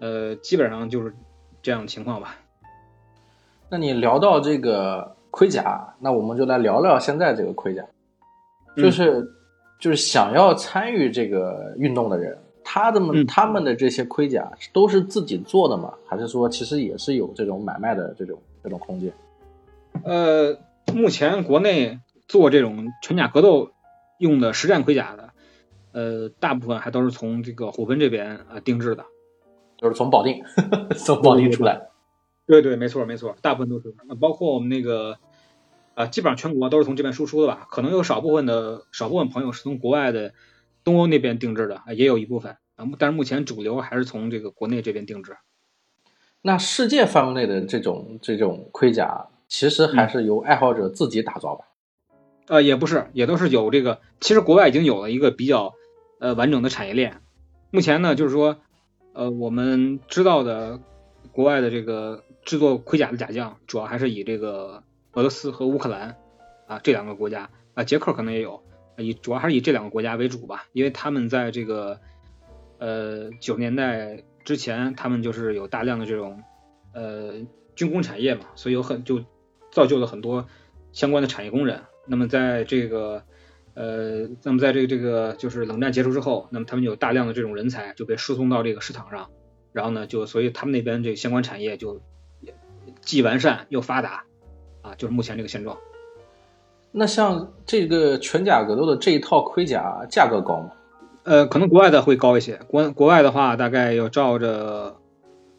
[0.00, 1.14] 呃，基本上就是
[1.62, 2.36] 这样的情况吧。
[3.70, 7.82] 那你聊到这个盔甲，那我们就来聊聊现在这个盔甲，
[8.76, 9.26] 就是
[9.80, 15.94] 就是想要参与这个运动的人，他的们他们的这些盔甲都是自己做的吗？
[16.06, 19.10] 还是说其实也是有这种买卖的这种这种空间？
[20.04, 20.58] 呃，
[20.94, 23.72] 目前国内做这种全甲格斗
[24.18, 25.30] 用的实战盔甲的，
[25.92, 29.04] 呃，大部分还都是从这个虎贲这边啊定制的。
[29.80, 30.42] 就是从保定，
[30.96, 31.90] 从保定出来。
[32.48, 35.18] 对对，没错没错，大部分都是，包括我们那个，
[35.94, 37.68] 啊，基本上全国都是从这边输出的吧？
[37.70, 40.34] 可能有少部分的少部分朋友是从国外的
[40.82, 45.36] 东欧那边定制的，也有一部分啊，但是目前主流还是从这个国内这边定制。
[46.42, 51.64] 那世界范围内的这种这种盔甲，其实还是由爱好者自己打造吧？
[52.46, 55.74] 呃，也不是，也都是有这个，其实国外已经有了一个比较
[56.20, 57.20] 呃完整的产业链。
[57.70, 58.58] 目前呢，就是说。
[59.14, 60.78] 呃，我们知道的
[61.32, 66.16] 国外的这个制作盔甲的甲匠，主要还是以这个俄罗斯和乌克兰
[66.68, 68.62] 啊这两个国家啊，捷克可能也有，
[68.96, 71.98] 以主要还是以这两个国家为主吧，因为他们在这个
[72.78, 76.44] 呃九十年代之前，他们就是有大量的这种
[76.92, 77.32] 呃
[77.74, 79.24] 军工产业嘛，所以有很就
[79.78, 80.46] 造就了很多
[80.92, 81.82] 相关的产业工人。
[82.06, 83.22] 那么在这个
[83.74, 89.30] 呃，那么在这个这个就是冷战结束之后，那么他们有大量的这种人才就被输送到这个市场上，
[89.72, 92.00] 然后呢，就所以他们那边这个相关产业就
[93.02, 94.24] 既完善又发达
[94.82, 95.78] 啊，就是目前这个现状。
[96.90, 100.70] 那像这个全甲格斗的这一套盔甲价格高吗？
[101.22, 104.96] 呃，可能国外的会高一些，国国外的话大概要照着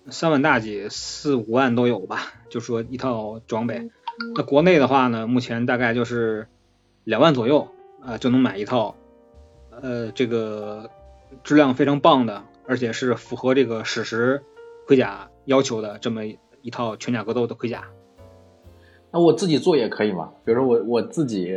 [0.09, 3.91] 三万大几，四五万都有吧，就说一套装备。
[4.35, 6.47] 那国内的话呢，目前大概就是
[7.03, 7.67] 两万左右。
[8.01, 8.95] 啊，就能买一套，
[9.71, 10.89] 呃，这个
[11.43, 14.41] 质量非常棒的，而且是符合这个史实
[14.87, 17.89] 盔甲要求的这么一套全甲格斗的盔甲。
[19.11, 20.31] 那我自己做也可以嘛？
[20.45, 21.53] 比如说我我自己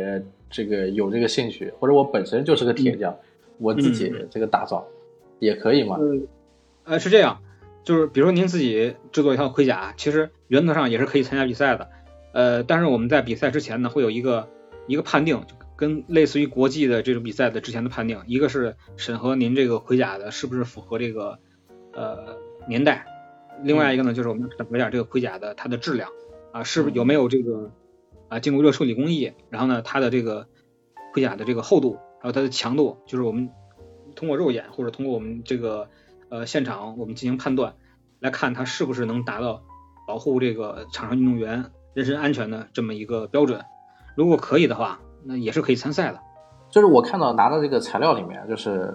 [0.49, 3.17] 这个有这个兴趣，或者我本身就是个铁匠，
[3.57, 4.85] 我自己这个打造
[5.39, 5.97] 也可以嘛？
[6.83, 7.39] 呃，是这样，
[7.85, 11.89] 就是比如说您自己制作一套盔甲，其实原则上也是可以参加比赛的。
[12.33, 14.49] 呃，但是我们在比赛之前呢，会有一个
[14.87, 15.41] 一个判定。
[15.75, 21.39] 跟类似于国际的这种比赛的之前的判定，一个是审核您这个盔甲的是不是符合这个
[21.93, 22.37] 呃
[22.69, 23.05] 年代，
[23.63, 26.11] 另外一个呢就是我们审核一下这个盔甲的它的质量
[26.53, 27.71] 啊，是不是有没有这个
[28.29, 30.47] 啊经过热处理工艺，然后呢它的这个
[31.11, 33.49] 盔甲的这个厚度还有它的强度，就是我们
[34.15, 35.89] 通过肉眼或者通过我们这个
[36.29, 37.75] 呃现场我们进行判断
[38.19, 39.63] 来看它是不是能达到
[40.07, 43.59] 保护这个场上运动员人身安全的这么一个标准，
[44.15, 44.99] 如果可以的话。
[45.25, 46.19] 那也是可以参赛的，
[46.69, 48.93] 就是我看到拿的这个材料里面，就是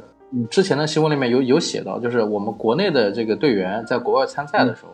[0.51, 4.91] 之前的新闻里面有有写到，就是我们国内的这个队员在国外参赛的时候，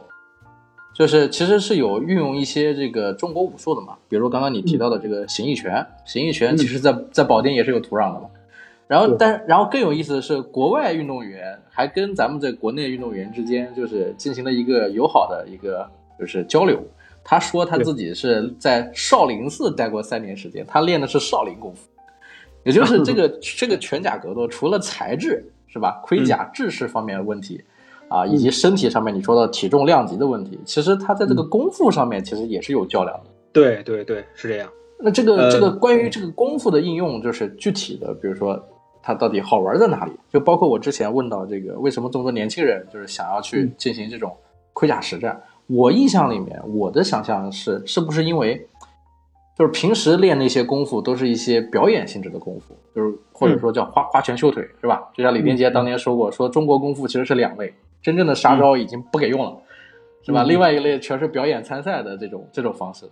[0.95, 8.29] 就是其实是有运用一些这个中国武术的嘛，比如刚刚你提到的这个形意拳，形意拳其实在在保定也是有土壤的嘛。
[8.87, 16.81] 然后，但然后更有意思的是，国外运动员还跟咱们这国内运动员之间就是进行了一个友好的一个就是交流。
[17.25, 21.89] 他说他自己是在少林寺待过三年时间，他练的是少林功夫，
[22.65, 27.65] 也就是这个 这个拳甲格斗，除了材质是吧，盔甲制式方面的问题
[28.09, 33.31] 啊，以及身体上面你说的体重量级的问题，其实他在这个功夫上面其实也是有较量的。
[33.53, 34.69] 对对对，是这样。
[34.99, 38.63] 那这个这个关于这个功夫的应用，就是具体的，比如说
[39.03, 40.13] 它到底好玩在哪里？
[40.31, 44.37] 就包括我之前问到这个，为什么这么多年轻人就是想要去进行这种
[44.73, 45.41] 盔甲实战？
[45.67, 48.67] 我印象里面，我的想象是，是不是因为，
[49.57, 55.03] 就是平时练那些功夫都是一些表演性质的功夫，就是或者说叫花花拳绣腿，是吧？
[55.15, 57.73] 就像李连杰当年说过，说中国功夫其实是两类，
[58.03, 59.57] 真正的杀招已经不给用了，
[60.23, 60.43] 是吧？
[60.43, 63.09] 另外一类全是表演参赛的这种这种方式。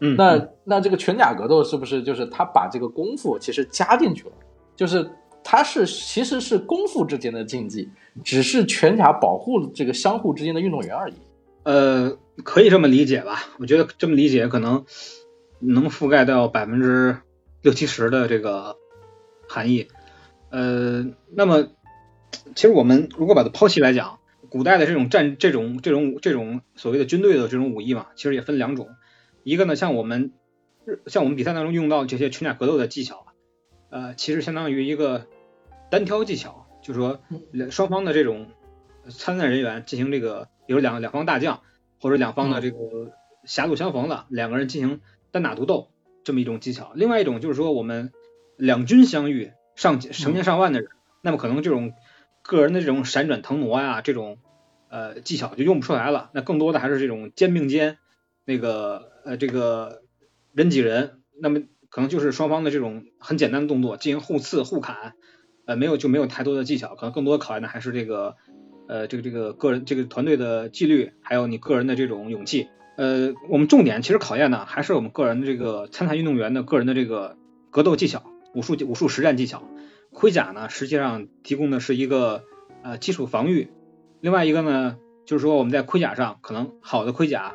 [0.00, 4.32] 嗯，那那这个拳甲格斗是不是就是他把这个功夫其实加进去了？
[4.76, 5.08] 就是
[5.42, 7.88] 它是其实是功夫之间的竞技，
[8.24, 11.14] 只是拳甲保护这个相互之间的运动员而已。
[11.62, 13.44] 呃，可以这么理解吧？
[13.58, 14.86] 我觉得这么理解可能
[15.58, 17.18] 能覆盖到百分之
[17.62, 18.76] 六七十的这个
[19.48, 19.88] 含义。
[20.50, 21.68] 呃，那么
[22.54, 28.88] 其实我们如果把它抛弃来讲，古代的这种战、这种、这种、这种所谓的军队的这种武艺嘛，其实也分两种。
[29.44, 30.32] 一个呢，像我们
[31.06, 33.26] 像我们比赛当中用到这些群甲格斗的技巧，
[33.90, 35.26] 呃，其实相当于一个
[35.90, 37.20] 单挑技巧，就是说
[37.70, 38.48] 双方的这种
[39.10, 41.60] 参赛人员进行这个，比如两两方大将
[42.00, 43.12] 或者两方的这个
[43.44, 45.00] 狭路相逢的两个人进行
[45.30, 45.90] 单打独斗
[46.24, 46.92] 这么一种技巧。
[46.94, 48.12] 另外一种就是说我们
[48.56, 50.90] 两军相遇，上成千上万的人，
[51.22, 51.92] 那么可能这种
[52.42, 54.38] 个人的这种闪转腾挪呀，这种
[54.88, 56.30] 呃技巧就用不出来了。
[56.34, 57.98] 那更多的还是这种肩并肩，
[58.44, 60.02] 那个呃这个
[60.52, 65.14] 人挤人，那么可能就是双方的这种很简单的动作进行互刺互砍，
[65.66, 68.36] 呃没有就没有太多的技巧，可能更多的考验的还是这个
[68.90, 72.66] 呃这个这个个人这个团队的纪律，还有你个人的这种勇气。
[72.96, 77.36] 呃，我们重点其实考验呢还是我们个人的这个参赛运动员的个人的这个
[77.70, 78.24] 格斗技巧。
[78.52, 79.62] 武术武术实战技巧，
[80.12, 82.42] 盔甲呢实际上提供的是一个
[82.82, 83.68] 呃基础防御，
[84.20, 87.54] 另外一个呢就是说我们在盔甲上可能好的盔甲，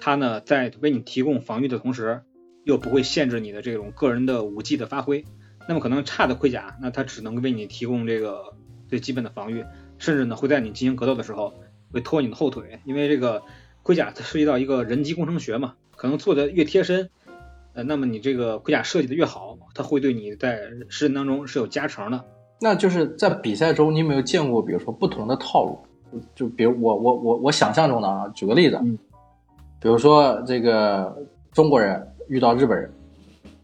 [0.00, 2.22] 它呢在为你提供防御的同时，
[2.64, 5.24] 又不会限制你的这种个人的武技的发挥。
[5.68, 8.56] 那么可能差的盔甲，那它只能为你提供这个
[8.88, 9.64] 最基本的防御，
[9.98, 11.52] 甚至呢会在你进行格斗的时候
[11.92, 13.42] 会拖你的后腿，因为这个
[13.82, 17.08] 盔甲它涉及到一个人机工程学嘛，可能做的越贴身。
[17.74, 22.24] 呃，那么你这个盔甲设计的越好，它会对你在实战当中是有加成的。
[22.58, 25.78] 那就是在比赛中，你有没有见过，比如说不同的套路？
[26.34, 28.80] 就比如我我我我想象中的啊，举个例子，
[29.78, 31.14] 比如说这个
[31.52, 32.90] 中国人遇到日本人，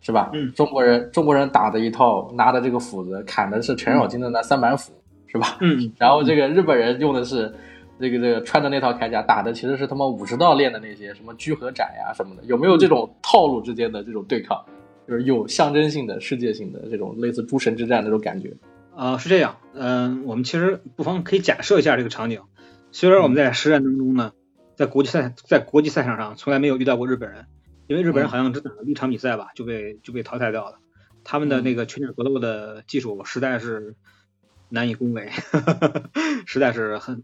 [0.02, 0.30] 是吧？
[0.34, 0.52] 嗯。
[0.52, 4.92] 中国人中国人打的一套，拿的这个斧子砍的是程咬金的那三板斧，
[5.32, 5.56] 是吧？
[5.62, 5.92] 嗯。
[5.98, 7.52] 然后这个日本人用的是。
[8.00, 14.64] 这个这个穿的那套铠甲打的其实是他们武士道练的那些什么居合斩呀什么的，有没有这种套路之间的这种对抗？
[15.06, 18.54] 就是有象征性的、世界性的这种类似诸神之战那种感觉？
[18.96, 19.58] 啊，是这样。
[19.74, 22.40] 嗯，我们其实不妨可以假设一下这个场景。
[22.90, 24.32] 虽然我们在实战当中呢，
[24.74, 27.46] 在国际赛在国际赛场上从来没有遇到过日本人，
[27.86, 30.78] 因为日本人好像只打了一场比赛吧，就被就被淘汰掉了。
[31.22, 33.94] 他们的那个群甲格斗的技术实在是
[34.72, 35.28] 难以恭维，
[36.46, 37.22] 实在是很。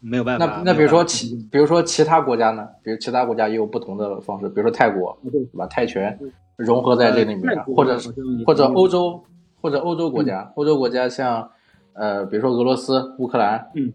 [0.00, 0.46] 没有办法。
[0.46, 2.68] 那那比如说其比如说其他国家呢？
[2.82, 5.66] 比如其他国家也有不同的方式，比如说泰国，对吧？
[5.66, 6.16] 泰拳
[6.54, 8.14] 融合在这里面，或者是
[8.46, 9.20] 或者欧洲
[9.60, 11.50] 或者欧洲国家，欧洲国家像
[11.94, 13.92] 呃，比如说俄罗斯、乌克兰，嗯，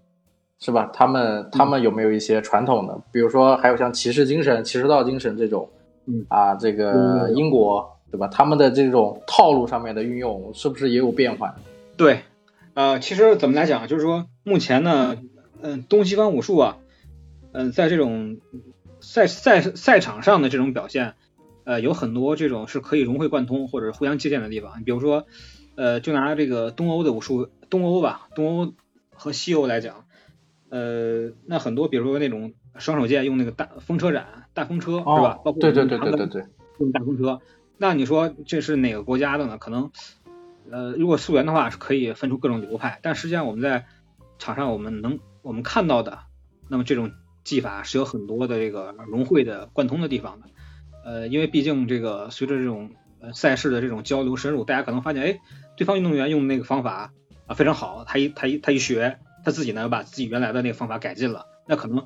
[0.59, 0.89] 是吧？
[0.91, 2.99] 他们他们有没有一些传统的？
[3.11, 5.69] 比如说还有像骑士精神、骑士道精神这种，
[6.07, 8.27] 嗯啊，这个英国对吧？
[8.27, 11.55] 他们的这种套路上面的运用是不是也有变化？
[11.95, 12.19] 对，
[12.73, 15.17] 呃，其实怎么来讲，就是说目前呢。
[15.63, 16.77] 嗯，东西方武术啊，
[17.51, 18.39] 嗯，在这种
[18.99, 21.13] 赛赛赛场上的这种表现，
[21.65, 24.79] 呃，有很多这种是可以融会贯通或者互相借鉴的地方。
[24.79, 25.27] 你比如说，
[25.75, 28.73] 呃，就拿这个东欧的武术，东欧吧，东欧
[29.13, 30.05] 和西欧来讲，
[30.69, 35.39] 呃，那很多比如说那种双手剑用那个大风车斩、大风车是吧？
[35.45, 36.45] 包括对对对对对对，
[36.79, 37.39] 用大风车。
[37.77, 39.59] 那你说这是哪个国家的呢？
[39.59, 39.91] 可能，
[40.71, 43.85] 呃，如果溯源的话是可以分出各种流派，但实际上我们在
[44.39, 45.19] 场上我们能。
[45.43, 46.19] 我们看到的，
[46.69, 47.13] 那么这种
[47.43, 50.45] 技法是有很多的这个融汇的贯通的地方的，
[51.03, 55.39] 呃，因为毕竟这个随着这种呃赛事的这种交流深入，大家可能发现，哎，
[55.75, 57.11] 对方运动员用那个方法
[57.47, 62.05] 啊非常好，他一他一他一学，他自己呢又把自己原来的那个方法改进了，那可能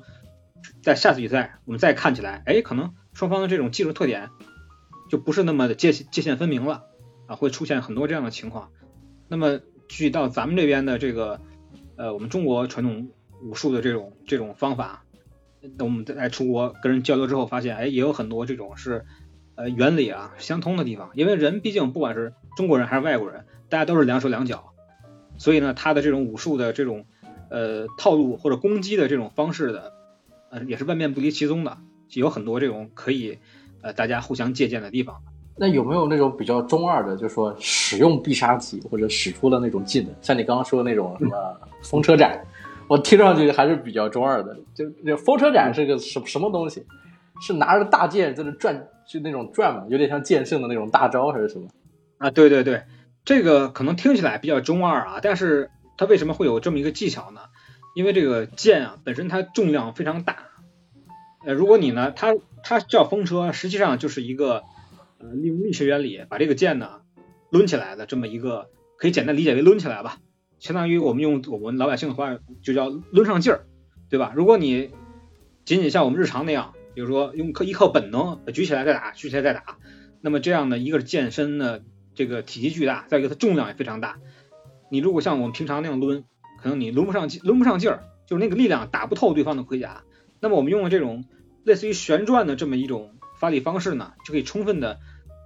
[0.82, 4.30] 在下次比赛我们再看起来，哎，可能双方的这种技术特点
[5.10, 6.84] 就不是那么的界界限分明了
[7.26, 8.70] 啊，会出现很多这样的情况。
[9.28, 9.58] 那么
[9.88, 11.40] 具体到咱们这边的这个
[11.96, 13.10] 呃，我们中国传统。
[13.42, 15.04] 武术的这种这种方法，
[15.76, 19.04] 那我们在出国跟人交流之后，发现哎，也有很多这种是
[19.56, 21.10] 呃原理啊相通的地方。
[21.12, 24.72] 因为人毕竟不管是中国人还是外国人，大家都是两手两脚，
[25.36, 27.04] 所以呢，他的这种武术的这种
[27.50, 29.92] 呃套路或者攻击的这种方式的
[30.50, 31.76] 呃也是万变不离其宗的，
[32.14, 33.38] 有很多这种可以
[33.82, 35.22] 呃大家互相借鉴的地方。
[35.58, 41.34] 那有没有那种比较中二的，就是说使用必杀技或者使出了那种技能，像你刚刚说的那种什么
[41.82, 42.38] 风车斩？
[42.88, 46.86] 我听上去还是比较中二的，就那风车斩是个什什么东西？
[47.40, 51.68] 是拿着大剑在那转，就那种转嘛，有点像剑圣的那种大招还是什么？
[52.18, 52.82] 啊，对对对，
[53.24, 57.40] 这个可能听起来比较中二啊，但是它为什么会有这么一个技巧呢？
[57.94, 60.36] 因为这个剑啊本身它重量非常大，
[61.46, 64.62] 呃，如果你呢，它它叫风车，实际上就是一个
[65.18, 67.02] 呃利用力学原理把这个剑呢
[67.50, 70.18] 抡起来的这么一个，可以简单理解为抡起来吧。
[70.58, 73.66] 相当于我们用我们老百姓的话就叫抡上劲儿，
[74.08, 74.32] 对吧？
[74.34, 74.90] 如果你
[75.64, 79.78] 仅仅像我们日常那样，比如说用靠依靠本能举起来再打，举起来再打，
[80.22, 81.82] 那么这样的一个是健身的
[82.14, 84.18] 这个体积巨大，再一个它重量也非常大。
[84.90, 86.24] 你如果像我们平常那样抡，
[86.62, 90.04] 可能你抡不上劲，抡不上劲儿，就是那个力量打不透对方的盔甲。
[90.40, 91.24] 那么我们用了这种
[91.64, 94.98] 类似于旋转的这么一种发力方式呢，就可以充分的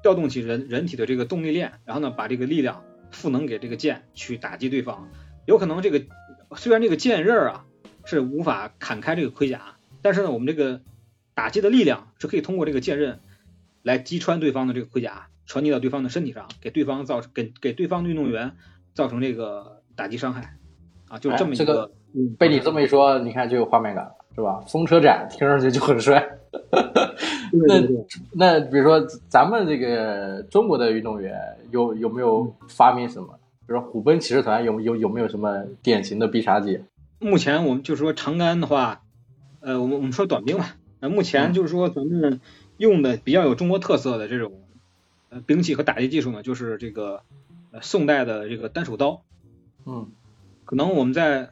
[0.03, 5.09] 调动起人人体的这个动力链，然后呢，把这个力量赋能给这个剑去打击对方。
[5.47, 6.03] 有可能这个
[6.57, 7.65] 虽然这个剑刃啊
[8.05, 10.81] 是无法砍开这个盔甲，但是呢，我们这个
[11.35, 13.21] 打击的力量是可以通过这个剑刃
[13.83, 18.53] 来击穿对方的这个盔甲，传递到对方的身体上，给对方造成给给对方的运动员
[18.95, 20.57] 造成这个打击伤害
[21.09, 21.93] 啊，就这么一个。
[22.37, 24.61] 被你这么一说，你看就有画面感了，是吧？
[24.67, 26.29] 风车斩听上去就很帅。
[27.51, 33.39] 对对对那比如说咱们这个中国的运动员有有没有发明什么？
[33.67, 36.81] 比如说虎贲骑士团有有有没有什么典型的必杀技？
[37.19, 39.03] 目前我们就是说长杆的话，
[39.61, 42.41] 呃，我们我们说短兵吧，呃，目前就是说咱们
[42.77, 44.53] 用的比较有中国特色的这种
[45.29, 47.23] 呃兵器和打击技术呢，就是这个
[47.71, 49.23] 呃宋代的这个单手刀。
[49.87, 50.11] 嗯
[50.65, 51.51] 可能我们在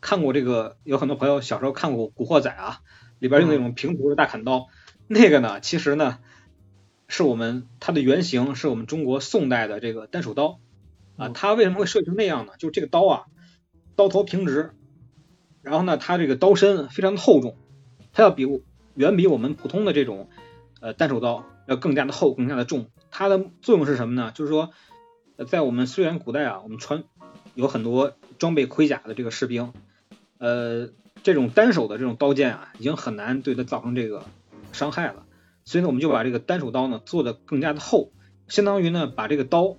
[0.00, 2.80] 看过这个，有很多朋友小时候看过《古惑仔》啊，
[3.18, 4.66] 里边用那种平头的大砍刀，
[5.06, 6.18] 那个呢，其实呢，
[7.08, 10.60] 是我们它的原型是我们中国宋代的这个单手刀
[11.16, 11.28] 啊。
[11.28, 12.52] 嗯它为什么会设计成那样呢？
[12.58, 13.24] 就是这个刀啊，
[13.96, 14.72] 刀头平直，
[15.62, 17.56] 然后呢，它这个刀身非常的厚重，
[18.12, 18.46] 它要比
[18.94, 20.28] 远比我们普通的这种
[20.80, 22.90] 呃单手刀要更加的厚，更加的重。
[23.10, 24.32] 它的作用是什么呢？
[24.34, 24.70] 就是说，
[25.36, 27.04] 呃在我们虽然古代啊，我们穿
[27.54, 29.72] 有很多装备盔甲的这个士兵，
[30.38, 30.88] 呃，
[31.22, 34.24] 这种单手的这种刀剑啊，已经很难对它造成这个
[34.74, 35.24] 伤害了。
[35.64, 38.12] 所以呢，我们就把这个单手刀呢做的更加的厚，
[38.48, 39.78] 相当于呢把这个刀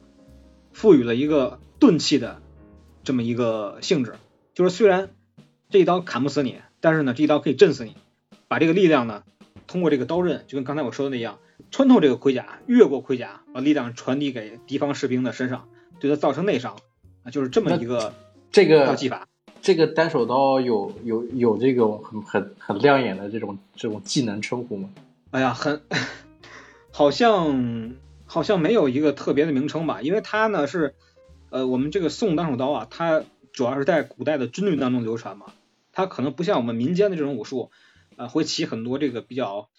[0.74, 2.42] 赋予了一个钝器的
[3.04, 4.16] 这么一个性质。
[4.56, 5.10] 就是虽然
[5.70, 7.96] 这一刀砍不死你，但是呢这一刀可以震死你，
[8.48, 9.24] 把这个力量呢
[9.68, 11.38] 通过这个刀刃，就跟刚才我说的那样，
[11.70, 15.68] 穿透这个盔甲，越过盔甲，把力量传递给敌方士兵的身上，
[16.00, 16.78] 对他造成内伤
[17.24, 18.14] 啊，就是这么一个
[18.52, 19.28] 这个套技法。
[19.66, 24.92] 这个单手刀有有有这种很很很亮眼的这种这种技能称呼吗？
[25.32, 25.82] 哎呀，很
[26.92, 27.96] 好像
[28.28, 30.94] 好像没有一个特别的名称吧，因为它呢是
[31.50, 35.48] 呃我们这个宋单手刀啊，它主要是在古代的军队当中流传嘛，
[35.92, 37.72] 它可能不像我们民间的这种武术，
[38.18, 39.70] 呃会起很多这个比较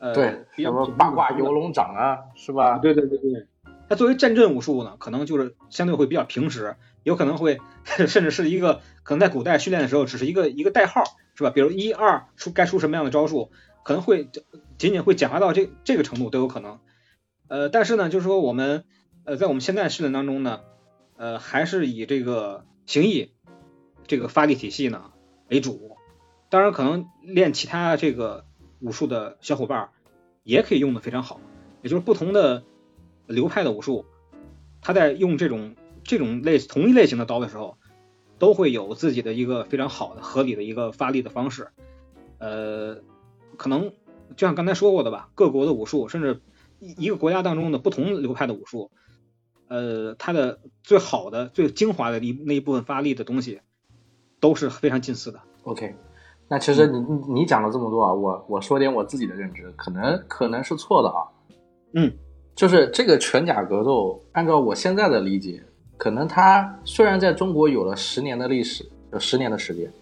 [0.00, 2.78] 呃对，比较什么八卦游龙掌啊，是吧？
[2.78, 3.46] 对对对对，
[3.88, 11.02] 它作为战阵武术呢，可能就是相对会比较平时，有可能会 甚至是一个可能在古代训练的时候只是一个一个代号，
[11.34, 11.50] 是吧？
[11.50, 13.50] 比如一二出该出什么样的招数，
[13.84, 14.28] 可能会
[14.76, 16.78] 仅仅会简化到这这个程度都有可能。
[17.48, 18.84] 呃，但是呢，就是说我们
[19.24, 20.60] 呃在我们现在训练当中呢，
[21.16, 23.32] 呃还是以这个形意
[24.06, 25.12] 这个发力体系呢
[25.48, 25.96] 为主，
[26.50, 28.44] 当然可能练其他这个
[28.80, 29.90] 武术的小伙伴
[30.42, 31.40] 也可以用的非常好，
[31.82, 32.64] 也就是不同的
[33.26, 34.04] 流派的武术，
[34.82, 35.74] 他在用这种
[36.08, 37.76] 这种类同一类型的刀的时候，
[38.38, 41.68] 都会有自己的一个非常好的合理的一个发力的方式。
[42.38, 42.96] 呃，
[43.58, 43.92] 可能
[44.34, 46.40] 就像刚才说过的吧，各国的武术，甚至
[46.78, 48.90] 一一个国家当中的不同流派的武术，
[49.68, 53.60] 呃，它的最好的、最精华的一那一部分发力的东西，
[54.40, 55.40] 都是非常近似的。
[55.64, 55.94] OK，
[56.48, 61.20] 那其实你你你讲了这么多啊，我我说点我自己的认知，可能可能是错的啊。
[61.92, 62.10] 嗯，
[62.54, 65.62] 就是这个拳甲格斗，按照我现在的理解，
[65.98, 69.92] 可能它虽然在中国有了十年的历史，有十年的时间，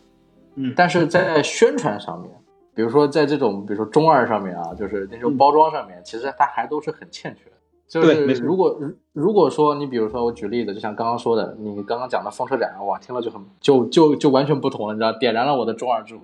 [0.55, 2.31] 嗯，但是在宣传上面，
[2.75, 7.57] 比如说在这种比如说中二上面啊，就是那种包装上面，其实它还都是很欠缺的。
[7.89, 16.21] 就是如果如如果说你比如说我举例子，就像刚刚说的，你刚刚讲的风车展，哇，听了就很就就就完全不同了，你知道，点燃了我的中二之火。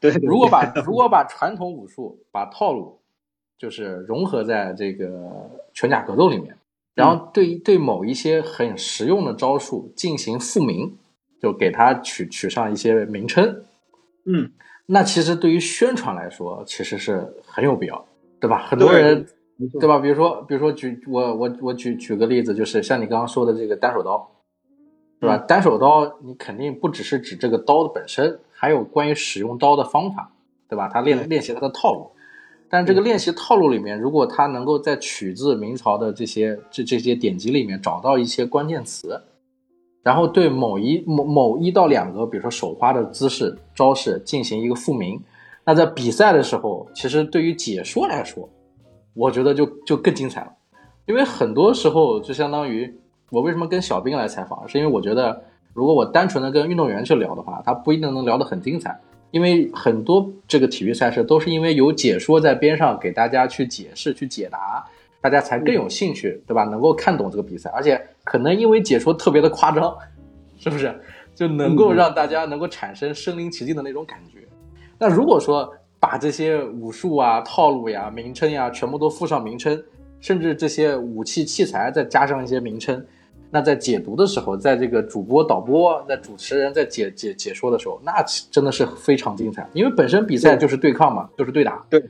[0.00, 2.98] 对，对如果把如果把传统武术把套路
[3.56, 6.56] 就是融合在这个拳甲格斗里面，
[7.00, 10.96] 然后对对某一些很实用的招数进行复名，
[11.40, 13.64] 就给它取取上一些名称，
[14.26, 14.52] 嗯，
[14.86, 18.04] 那其实对于宣传来说，其实是很有必要，
[18.40, 18.58] 对吧？
[18.58, 19.26] 很多人
[19.78, 19.98] 对吧？
[19.98, 24.30] 比如说，比如说举我我我举举个例子，就是像你刚刚说的这个单手刀，
[25.20, 25.36] 对吧？
[25.36, 30.32] 单手刀你肯定不只是指这个刀的本身，还有关于使用刀的方法，
[30.68, 30.88] 对吧？
[30.88, 32.10] 他练练习他的套路，
[32.72, 39.20] 但这个练习套路里面，如果他能够在取自明朝的这些这这些典籍里面找到一些关键词，
[40.04, 45.20] 然后对某一某某一到两个，比如说手花的姿势招式进行一个复明，
[45.64, 48.48] 那在比赛的时候，其实对于解说来说，
[49.14, 50.52] 我觉得就就更精彩了，
[51.06, 52.94] 因为很多时候就相当于
[53.30, 55.42] 我为什么跟小兵来采访，是因为我觉得
[55.74, 58.96] 如果我单纯的跟运动员去聊的话，他不一定能聊得很精彩，
[59.30, 64.84] 因为很多这个体育赛事都是因为有解说在边上给大家去解释、去解答，
[65.20, 66.64] 大家才更有兴趣，对吧？
[66.64, 69.96] 能够看懂这个比赛，而且可能因为解说特别的夸张，
[70.58, 70.94] 是不是
[71.34, 74.40] 就能够让大家能够产生身临其境的那种感觉？
[74.98, 79.80] 那如果说把把这些武术啊、套路呀、名称呀，全部都附上名称，
[80.20, 83.06] 甚至这些武器器材再加上一些名称。
[83.50, 89.68] 那在解读的时候，在这个主播、导播、在主持人在解解解说的时候，那真的是非常精彩。
[89.72, 92.00] 因为本身比赛就是对抗嘛，就是对打，对，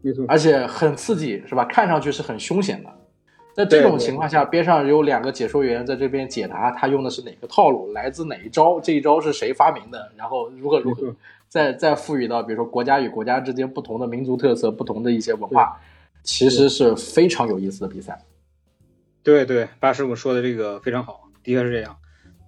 [0.00, 1.64] 没错，而且很刺激，是吧？
[1.66, 2.90] 看上去是很凶险的。
[3.54, 11.14] 在这种情况下，边上有两个解说员在这边解答，他用的是哪个套路，来自哪一招，这一招是谁发明的，然后如何如何，
[11.48, 15.78] 再再赋予到比如说国家与国家之间不同的民族特色、不同的一些文化，
[16.22, 18.18] 其实是非常有意思的比赛。
[19.22, 21.96] 对对，八师傅说的这个非常好，的确是这样。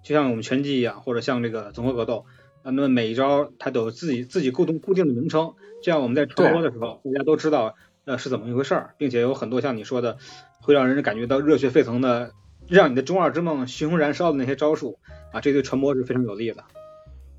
[0.03, 2.25] 就像我们拳击一样，或者像这个综合格斗，
[2.63, 10.19] 那么每一招它都有自己自己固定固定的名称，这样我们在传播的时候，大家都知道呃是怎么一回事儿，并且有很多像你说的。
[10.61, 12.31] 会让人感觉到热血沸腾的，
[12.69, 14.99] 让你的中二之梦熊熊燃烧的那些招数
[15.31, 16.65] 啊，这对传播是非常有利的。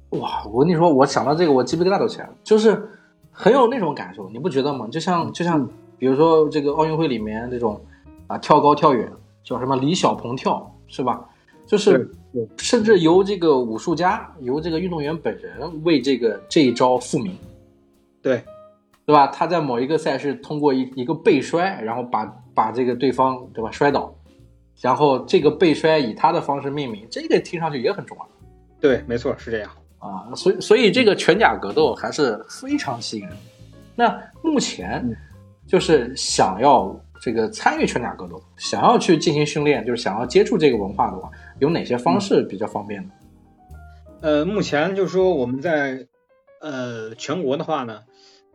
[0.10, 2.88] 哇，我跟你说，我想到这个，我鸡皮疙瘩都起来了，就是
[3.32, 4.88] 很有那种感受，你不觉得吗？
[4.92, 5.68] 就像就像
[5.98, 7.84] 比如说这个奥运会里面这种
[8.28, 9.12] 啊跳高跳远，
[9.46, 11.24] 叫什么李小鹏跳，是吧？
[11.66, 12.12] 就是
[12.58, 17.38] 甚至由这个武术家，由这个运动员本人为这个这一招复名，
[18.22, 18.44] 对。
[19.08, 19.28] 对吧？
[19.28, 22.26] 他在某一个赛事通过一一个背摔，然后把
[22.56, 24.12] 把这个对方对吧摔倒，
[24.82, 28.28] 然后这个背摔以他的方式命名，这个听上去也很重要。
[28.82, 29.70] 对，没错，是这样
[30.00, 30.34] 啊。
[30.34, 33.38] 所以所以这个拳甲格斗还是非常吸引人。
[33.96, 35.08] 那目前
[35.68, 43.12] 就是想要这个参与拳甲格斗，想要去进行训练，就是想要接触这个文化的话，有哪些方式比较方便呢？
[44.22, 46.08] 呃，目前就是说我们在
[46.60, 48.04] 呃全国的话呢。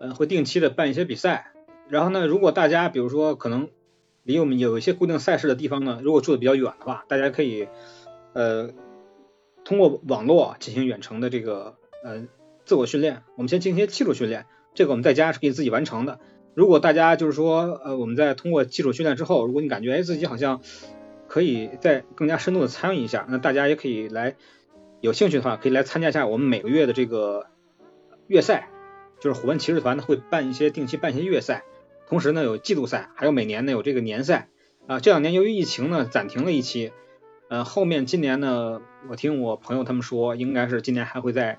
[0.02, 1.52] 嗯，会定期的办一些比赛，
[1.90, 3.68] 然后呢，如果大家比如说可能
[4.22, 7.68] 离我们有一些固定赛事的地方呢，如果住的比较远的话，大家可以
[8.32, 8.70] 呃
[9.62, 12.26] 通过网络进行远程的这个呃
[12.64, 13.24] 自我训练。
[13.36, 16.18] 我们先进行一些基础训练，这个我们在家是可以自己完成的。
[16.54, 20.60] 如果大家就是说呃我们在通过基础训练之后，如果你感觉哎自己好像
[21.28, 24.36] 可以再更加深度的参与一下，那大家也可以来
[25.00, 27.46] 有兴趣的话，可以来参加一下我们每个月的这个
[28.26, 28.68] 月赛。
[29.20, 31.62] 就是虎纹骑士团呢会办一些定期办一些月赛，
[32.08, 34.48] 同时呢有季度赛，还有每年呢有这个年赛
[34.86, 34.98] 啊。
[34.98, 36.90] 这两年由于疫情呢暂停了一期，
[37.50, 38.80] 呃后面今年呢
[39.10, 41.58] 我听我朋友他们说应该是今年还会再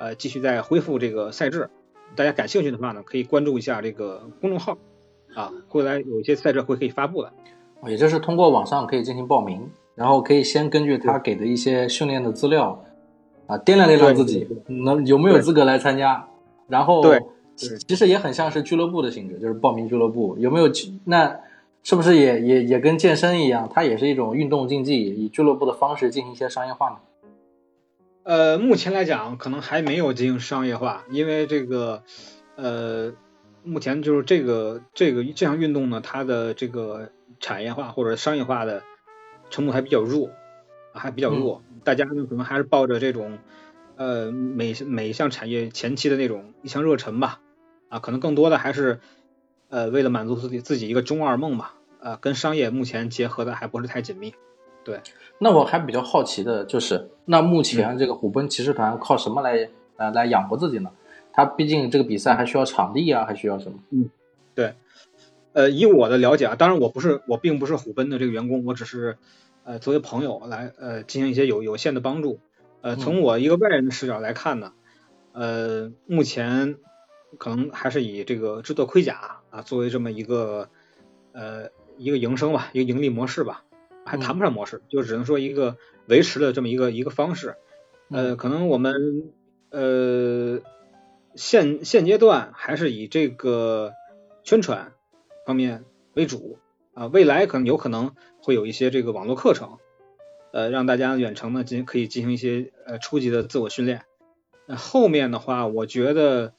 [0.00, 1.68] 呃继续再恢复这个赛制。
[2.16, 4.78] 大家感兴趣的话呢可以关注一下这个公众号
[5.34, 7.32] 啊，未来有一些赛车会可以发布的。
[7.86, 12.82] 也就是通过网上可以进行报名，然后可以先根据他给的一些训练的资料
[13.46, 16.26] 啊掂量掂量自己能有没有资格来参加。
[16.66, 17.20] 然后对，
[17.56, 20.70] 其实也很像是俱乐部的性质，就是报名俱乐部有没有？
[21.04, 21.40] 那
[21.82, 26.96] 是不是也也也跟健身一样，它也是一种运动竞技，以俱乐部的方式进行一些商业化呢？
[28.24, 32.02] 呃，目前来讲可能还没有进行商业化，因为这个
[32.56, 33.12] 呃，
[33.62, 38.82] 目前就是这个这个这项运动呢，它的这个产业化或者商业化的
[39.50, 40.30] 程度还比较弱，
[40.94, 43.38] 还比较弱，大家呢可能还是抱着这种。
[43.96, 47.38] 呃，每每一项产业前期的那种一腔热忱吧，
[47.88, 48.98] 啊，可能更多的还是
[49.68, 54.34] 呃为了满足自己自己一个中二梦吧，呃，跟商业目前结合的还不是太紧密。
[54.84, 55.00] 对，
[55.38, 60.90] 那我还比较好奇的就是，那目前这个虎贲骑士团靠什么来呃来养活自己呢？
[61.32, 63.78] 他毕竟这个比赛还需要场地啊，还需要什么？
[63.90, 64.10] 嗯，
[64.54, 64.74] 对，
[65.52, 69.16] 呃，以我的了解啊，当然我不是我并不是虎贲的这个员工，我只是
[69.64, 72.38] 呃作为朋友来呃进行一些有有限的帮助。
[72.82, 74.72] 呃，从我一个外人的视角来看呢，
[75.32, 76.76] 呃，目前
[77.38, 80.68] 可能还是以这个制作盔甲啊作为这么一个
[81.32, 83.64] 呃一个营生吧，一个盈利模式吧，
[84.04, 85.76] 还谈不上模式，就只能说一个
[86.06, 87.56] 维持的这么一个一个方式。
[88.10, 89.32] 呃，可能我们
[89.70, 90.60] 呃
[91.34, 93.92] 现现阶段还是以这个
[94.42, 94.92] 宣传
[95.46, 96.58] 方面为主
[96.92, 99.78] 啊，未来可能有可能会有一些这个网络课程。
[100.52, 104.02] 呃，让大家远程呢进可以进行一些呃初级的自我训练。
[104.66, 106.54] 那后面的话，我觉得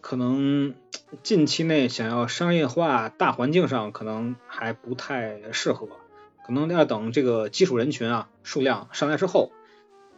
[0.00, 0.74] 可能
[1.22, 5.88] 近期内想要商业化，大环境上可能还不太适合，
[6.46, 9.52] 可能要等这个基础人群啊数量上来之后，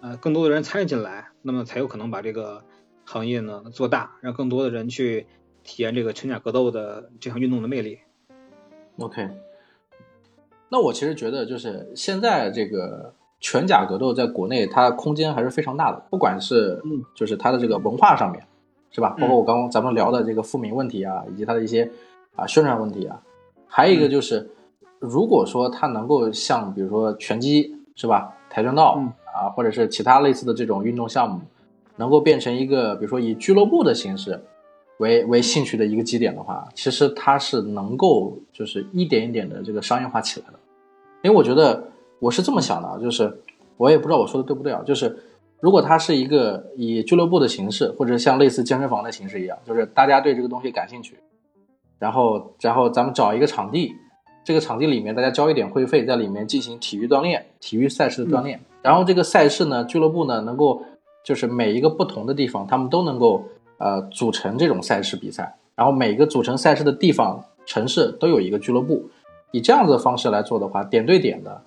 [0.00, 2.64] 呃，更多的人参与进来，那么才有可能把这个
[3.04, 5.26] 行业呢做大，让更多的人去
[5.62, 7.98] 体验这个拳甲格斗的这项运动的魅力。
[8.98, 9.28] OK。
[10.70, 16.02] 那我其实觉得，就是现在这个拳甲格斗在国内，它空间还是非常大的。
[16.10, 16.82] 不管是，
[17.14, 18.44] 就是它的这个文化上面，
[18.90, 19.10] 是吧？
[19.20, 21.88] 包括我刚刚咱们聊的这个复名问题啊，以及它的一些
[22.34, 23.22] 啊宣传问题啊，
[23.68, 24.50] 还有一个就是，
[25.04, 28.32] 如果说它能够像比如说拳击，是吧？
[28.50, 31.40] 跆拳道啊，或者是其他类似的这种运动项目，
[31.96, 34.40] 能够变成一个比如说以俱乐部的形式
[34.98, 40.58] 为为兴趣的一个基点的话，其实它是能够就是一点一点的这个商业化起来的。
[41.22, 41.90] 因为我觉得
[42.20, 43.40] 我是这么想的啊，就是
[43.76, 45.16] 我也不知道我说的对不对啊，就是
[45.60, 51.18] 如果它是一个以俱乐部的形式，或者像类似健身房的形式一样，就是大家对这个东西感兴趣，
[51.98, 53.94] 然后然后咱们找一个场地，
[54.44, 60.82] 这个场地里面大家交一点会费，在里面进行体育锻炼、体育赛事的锻炼，然后这个赛事呢，俱乐部呢能够
[61.24, 63.42] 就是每一个不同的地方，他们都能够。
[63.76, 69.04] 呃，组成这种赛事比赛，然后每个组成赛事的地方、城市都有一个俱乐部，
[69.50, 71.60] 以这样子的方式来做的话，点对点的，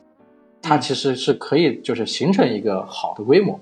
[0.61, 3.59] 它其实是可以就是形成一个好的规模。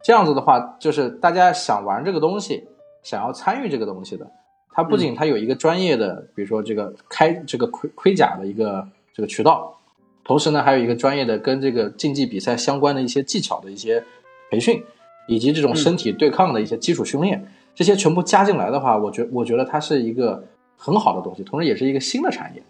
[0.00, 2.68] 这样子的话，就是大家想玩这个东西，
[3.02, 4.30] 想要参与这个东西的，
[4.70, 9.80] 它不仅它有一个专业的，比如说这个开这个盔盔甲的一个这个渠道，
[10.22, 14.04] 同时呢，还有一个专业的跟这个竞技比赛相关的一些技巧的一些
[14.50, 14.84] 培训，
[15.26, 17.50] 以及这种身体对抗的一些基础训练。
[17.74, 20.44] 这些全部加进来的话，我觉我觉得它是一个
[20.76, 22.62] 很好的东西，同时也是一个新的产业。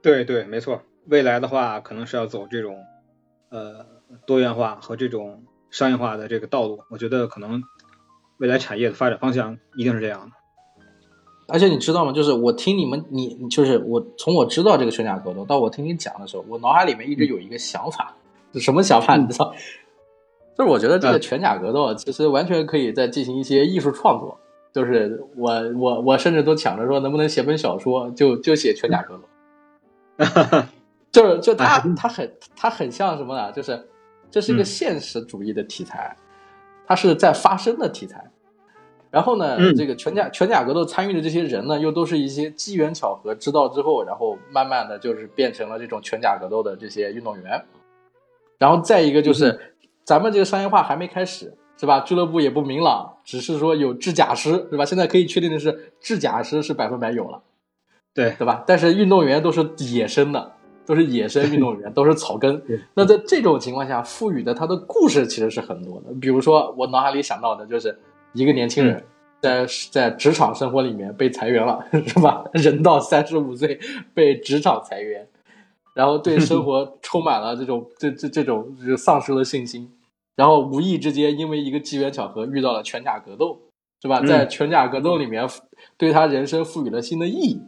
[0.00, 0.82] 对对，没错。
[1.06, 2.82] 未来的话，可能是要走这种
[3.50, 3.84] 呃
[4.24, 6.80] 多元化和这种商业化的这个道路。
[6.90, 7.62] 我觉得可能
[8.38, 10.32] 未来产业的发展方向一定是这样的。
[11.48, 12.12] 而且你知道吗？
[12.12, 18.14] 就是我听你们，你就是我从我知道这个全甲格斗到我听你讲的时候，我脑海里面一直有一个想法，
[18.52, 19.16] 是什么想法？
[19.16, 19.54] 你知道？
[20.58, 24.38] 就是我觉得这个全甲格斗其实完全可以再进行一些艺术创作。
[24.72, 29.18] 就是我我我甚至都抢着说能不能写本小说，就就写全甲格
[30.18, 30.62] 斗，
[31.12, 33.52] 就是就他他很他很像什么呢？
[33.52, 33.88] 就是
[34.30, 36.14] 这是一个现实主义的题材，
[36.86, 38.25] 它是在发生的题材。
[39.16, 47.64] 然后呢，这个全甲全甲格斗参与的这些人呢，又都是一些机缘巧合知道之后，然后慢慢的就是变成了这种全甲格斗的这些运动员。
[48.58, 49.58] 然后再一个就是
[50.04, 51.56] 咱们这个商业化还没开始。
[51.78, 52.00] 是吧？
[52.00, 54.84] 俱乐部也不明朗，只是说有制甲师，是吧？
[54.86, 57.42] 现在可以确定的是，制甲师是百分百有了，
[58.14, 58.64] 对对吧？
[58.66, 60.52] 但是运动员都是野生的，
[60.86, 62.62] 都是野生运动员，都是草根。
[62.94, 66.14] 那在这种情况下，赋予的他的故事其实是很多的。
[66.18, 67.98] 比如说，我脑海里想到的就是
[68.32, 69.02] 一个年轻人
[69.40, 72.44] 在在职场生活里面被裁员了， 是吧？
[72.52, 73.78] 人到三十五岁
[74.14, 75.26] 被职场裁员，
[75.94, 79.90] 然后对 生活充满了这种这这这种就丧失了信心。
[80.34, 83.58] 然后无意之间，因为一个机缘巧合遇到了拳甲格斗，
[84.02, 84.20] 是吧？
[84.20, 85.48] 在拳甲格斗里面，
[85.96, 87.62] 对他人生赋予了新的意义。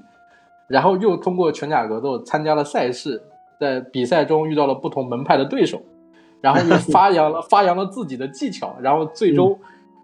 [0.69, 3.23] 然后又通过拳甲格斗参加了赛事，
[3.59, 5.81] 在比赛中遇到了不同门派的对手，
[6.43, 9.59] 然后又 发扬了发扬了自己的技巧，然后最终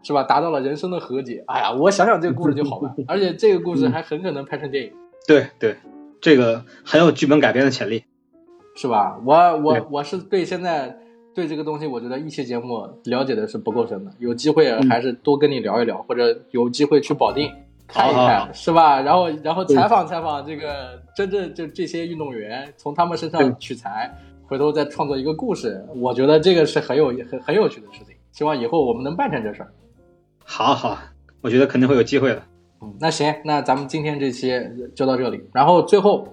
[0.04, 1.42] 是吧达到了人生的和解。
[1.48, 4.92] 哎呀，我想想这个故事就好玩， 而且这个故事还很可能拍成电影。
[5.26, 5.74] 对对，
[6.20, 8.04] 这个很有剧本改编的潜力，
[8.76, 9.18] 是吧？
[9.24, 11.00] 我我我是对现在。
[11.34, 17.50] 对这个东西，我觉得一期节目了解的是不够深的，有机会还是多跟你聊一聊，或者有机会去保定
[17.88, 19.00] 看一看，是吧？
[19.00, 28.14] 然后，然后采访采访这个真正就这些运动员，从他们身上取材，回头再创作一个故事，我觉得这个是很有很很有趣的事情。
[28.30, 29.72] 希望以后我们能办成这事儿。
[30.44, 30.98] 好好，
[31.40, 32.42] 我觉得肯定会有机会的。
[32.80, 34.52] 嗯，那行，那咱们今天这期
[34.94, 35.42] 就到这里。
[35.52, 36.28] 然后最后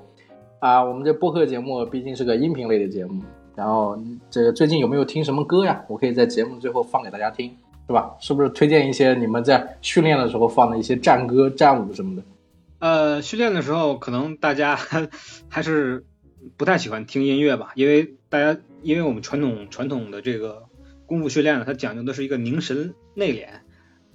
[0.59, 3.23] 啊，我们这播客节目毕竟是个音频类的节目。
[3.55, 3.97] 然后
[4.29, 5.83] 这个最近有没有听什么歌呀？
[5.87, 7.55] 我可以在节目最后放给大家听，
[7.87, 8.15] 是吧？
[8.19, 12.23] 是不是推荐一些你们在训练的时候放的一些战歌、战舞什么的？
[12.79, 14.77] 呃，训练的时候可能大家
[15.49, 16.05] 还是
[16.57, 20.63] 不太喜欢听音乐吧，因为大家因为我们传统传统的这个
[21.05, 23.47] 功夫训练呢，它讲究的是一个凝神内敛，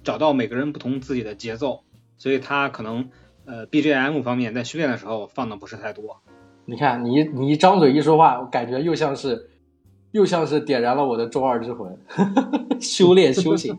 [0.07, 1.83] 找到每个人不同自己的节奏，
[2.17, 3.09] 所以他可能
[3.43, 6.21] 呃 BGM 方面在训练的时候放的不是太多。
[6.63, 9.49] 你看，你你一张嘴一说话，我感觉又像是，
[10.11, 11.99] 又像是点燃了我的中二之魂，
[12.79, 13.77] 修炼修行。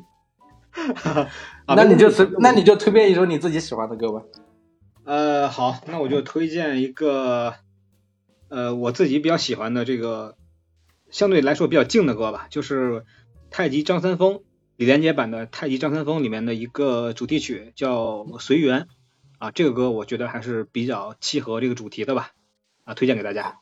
[1.67, 4.23] 那你就随，那你就推荐一首你自己喜欢的歌吧。
[5.05, 7.55] 呃，好，那我就推荐一个，
[8.51, 10.37] 呃，我自己比较喜欢的这个，
[11.09, 13.07] 相对来说比较静的歌吧，就是
[13.51, 14.43] 太极张三丰
[14.79, 18.83] 李连杰版的《太极张三丰》里面的一个主题曲，叫《随缘》
[19.39, 22.31] 啊，这个歌我觉得还是比较契合这个主题的吧。
[22.85, 23.59] 啊，推荐给大家。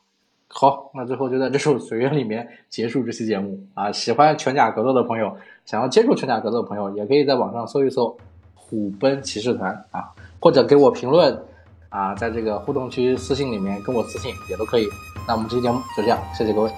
[0.46, 3.90] 好，那最后就在这首《随缘》里面结束这期节目啊！
[3.92, 8.14] 喜欢全甲格斗的朋友，想要接触全甲格斗的朋友，也可以在网上搜一搜
[8.54, 11.42] “虎奔骑士团”啊，或者给我评论
[11.88, 14.86] 啊，在这个互动区私信里面跟我私信也都可以。
[15.26, 16.70] 那我们这期节目就这样，谢谢各位。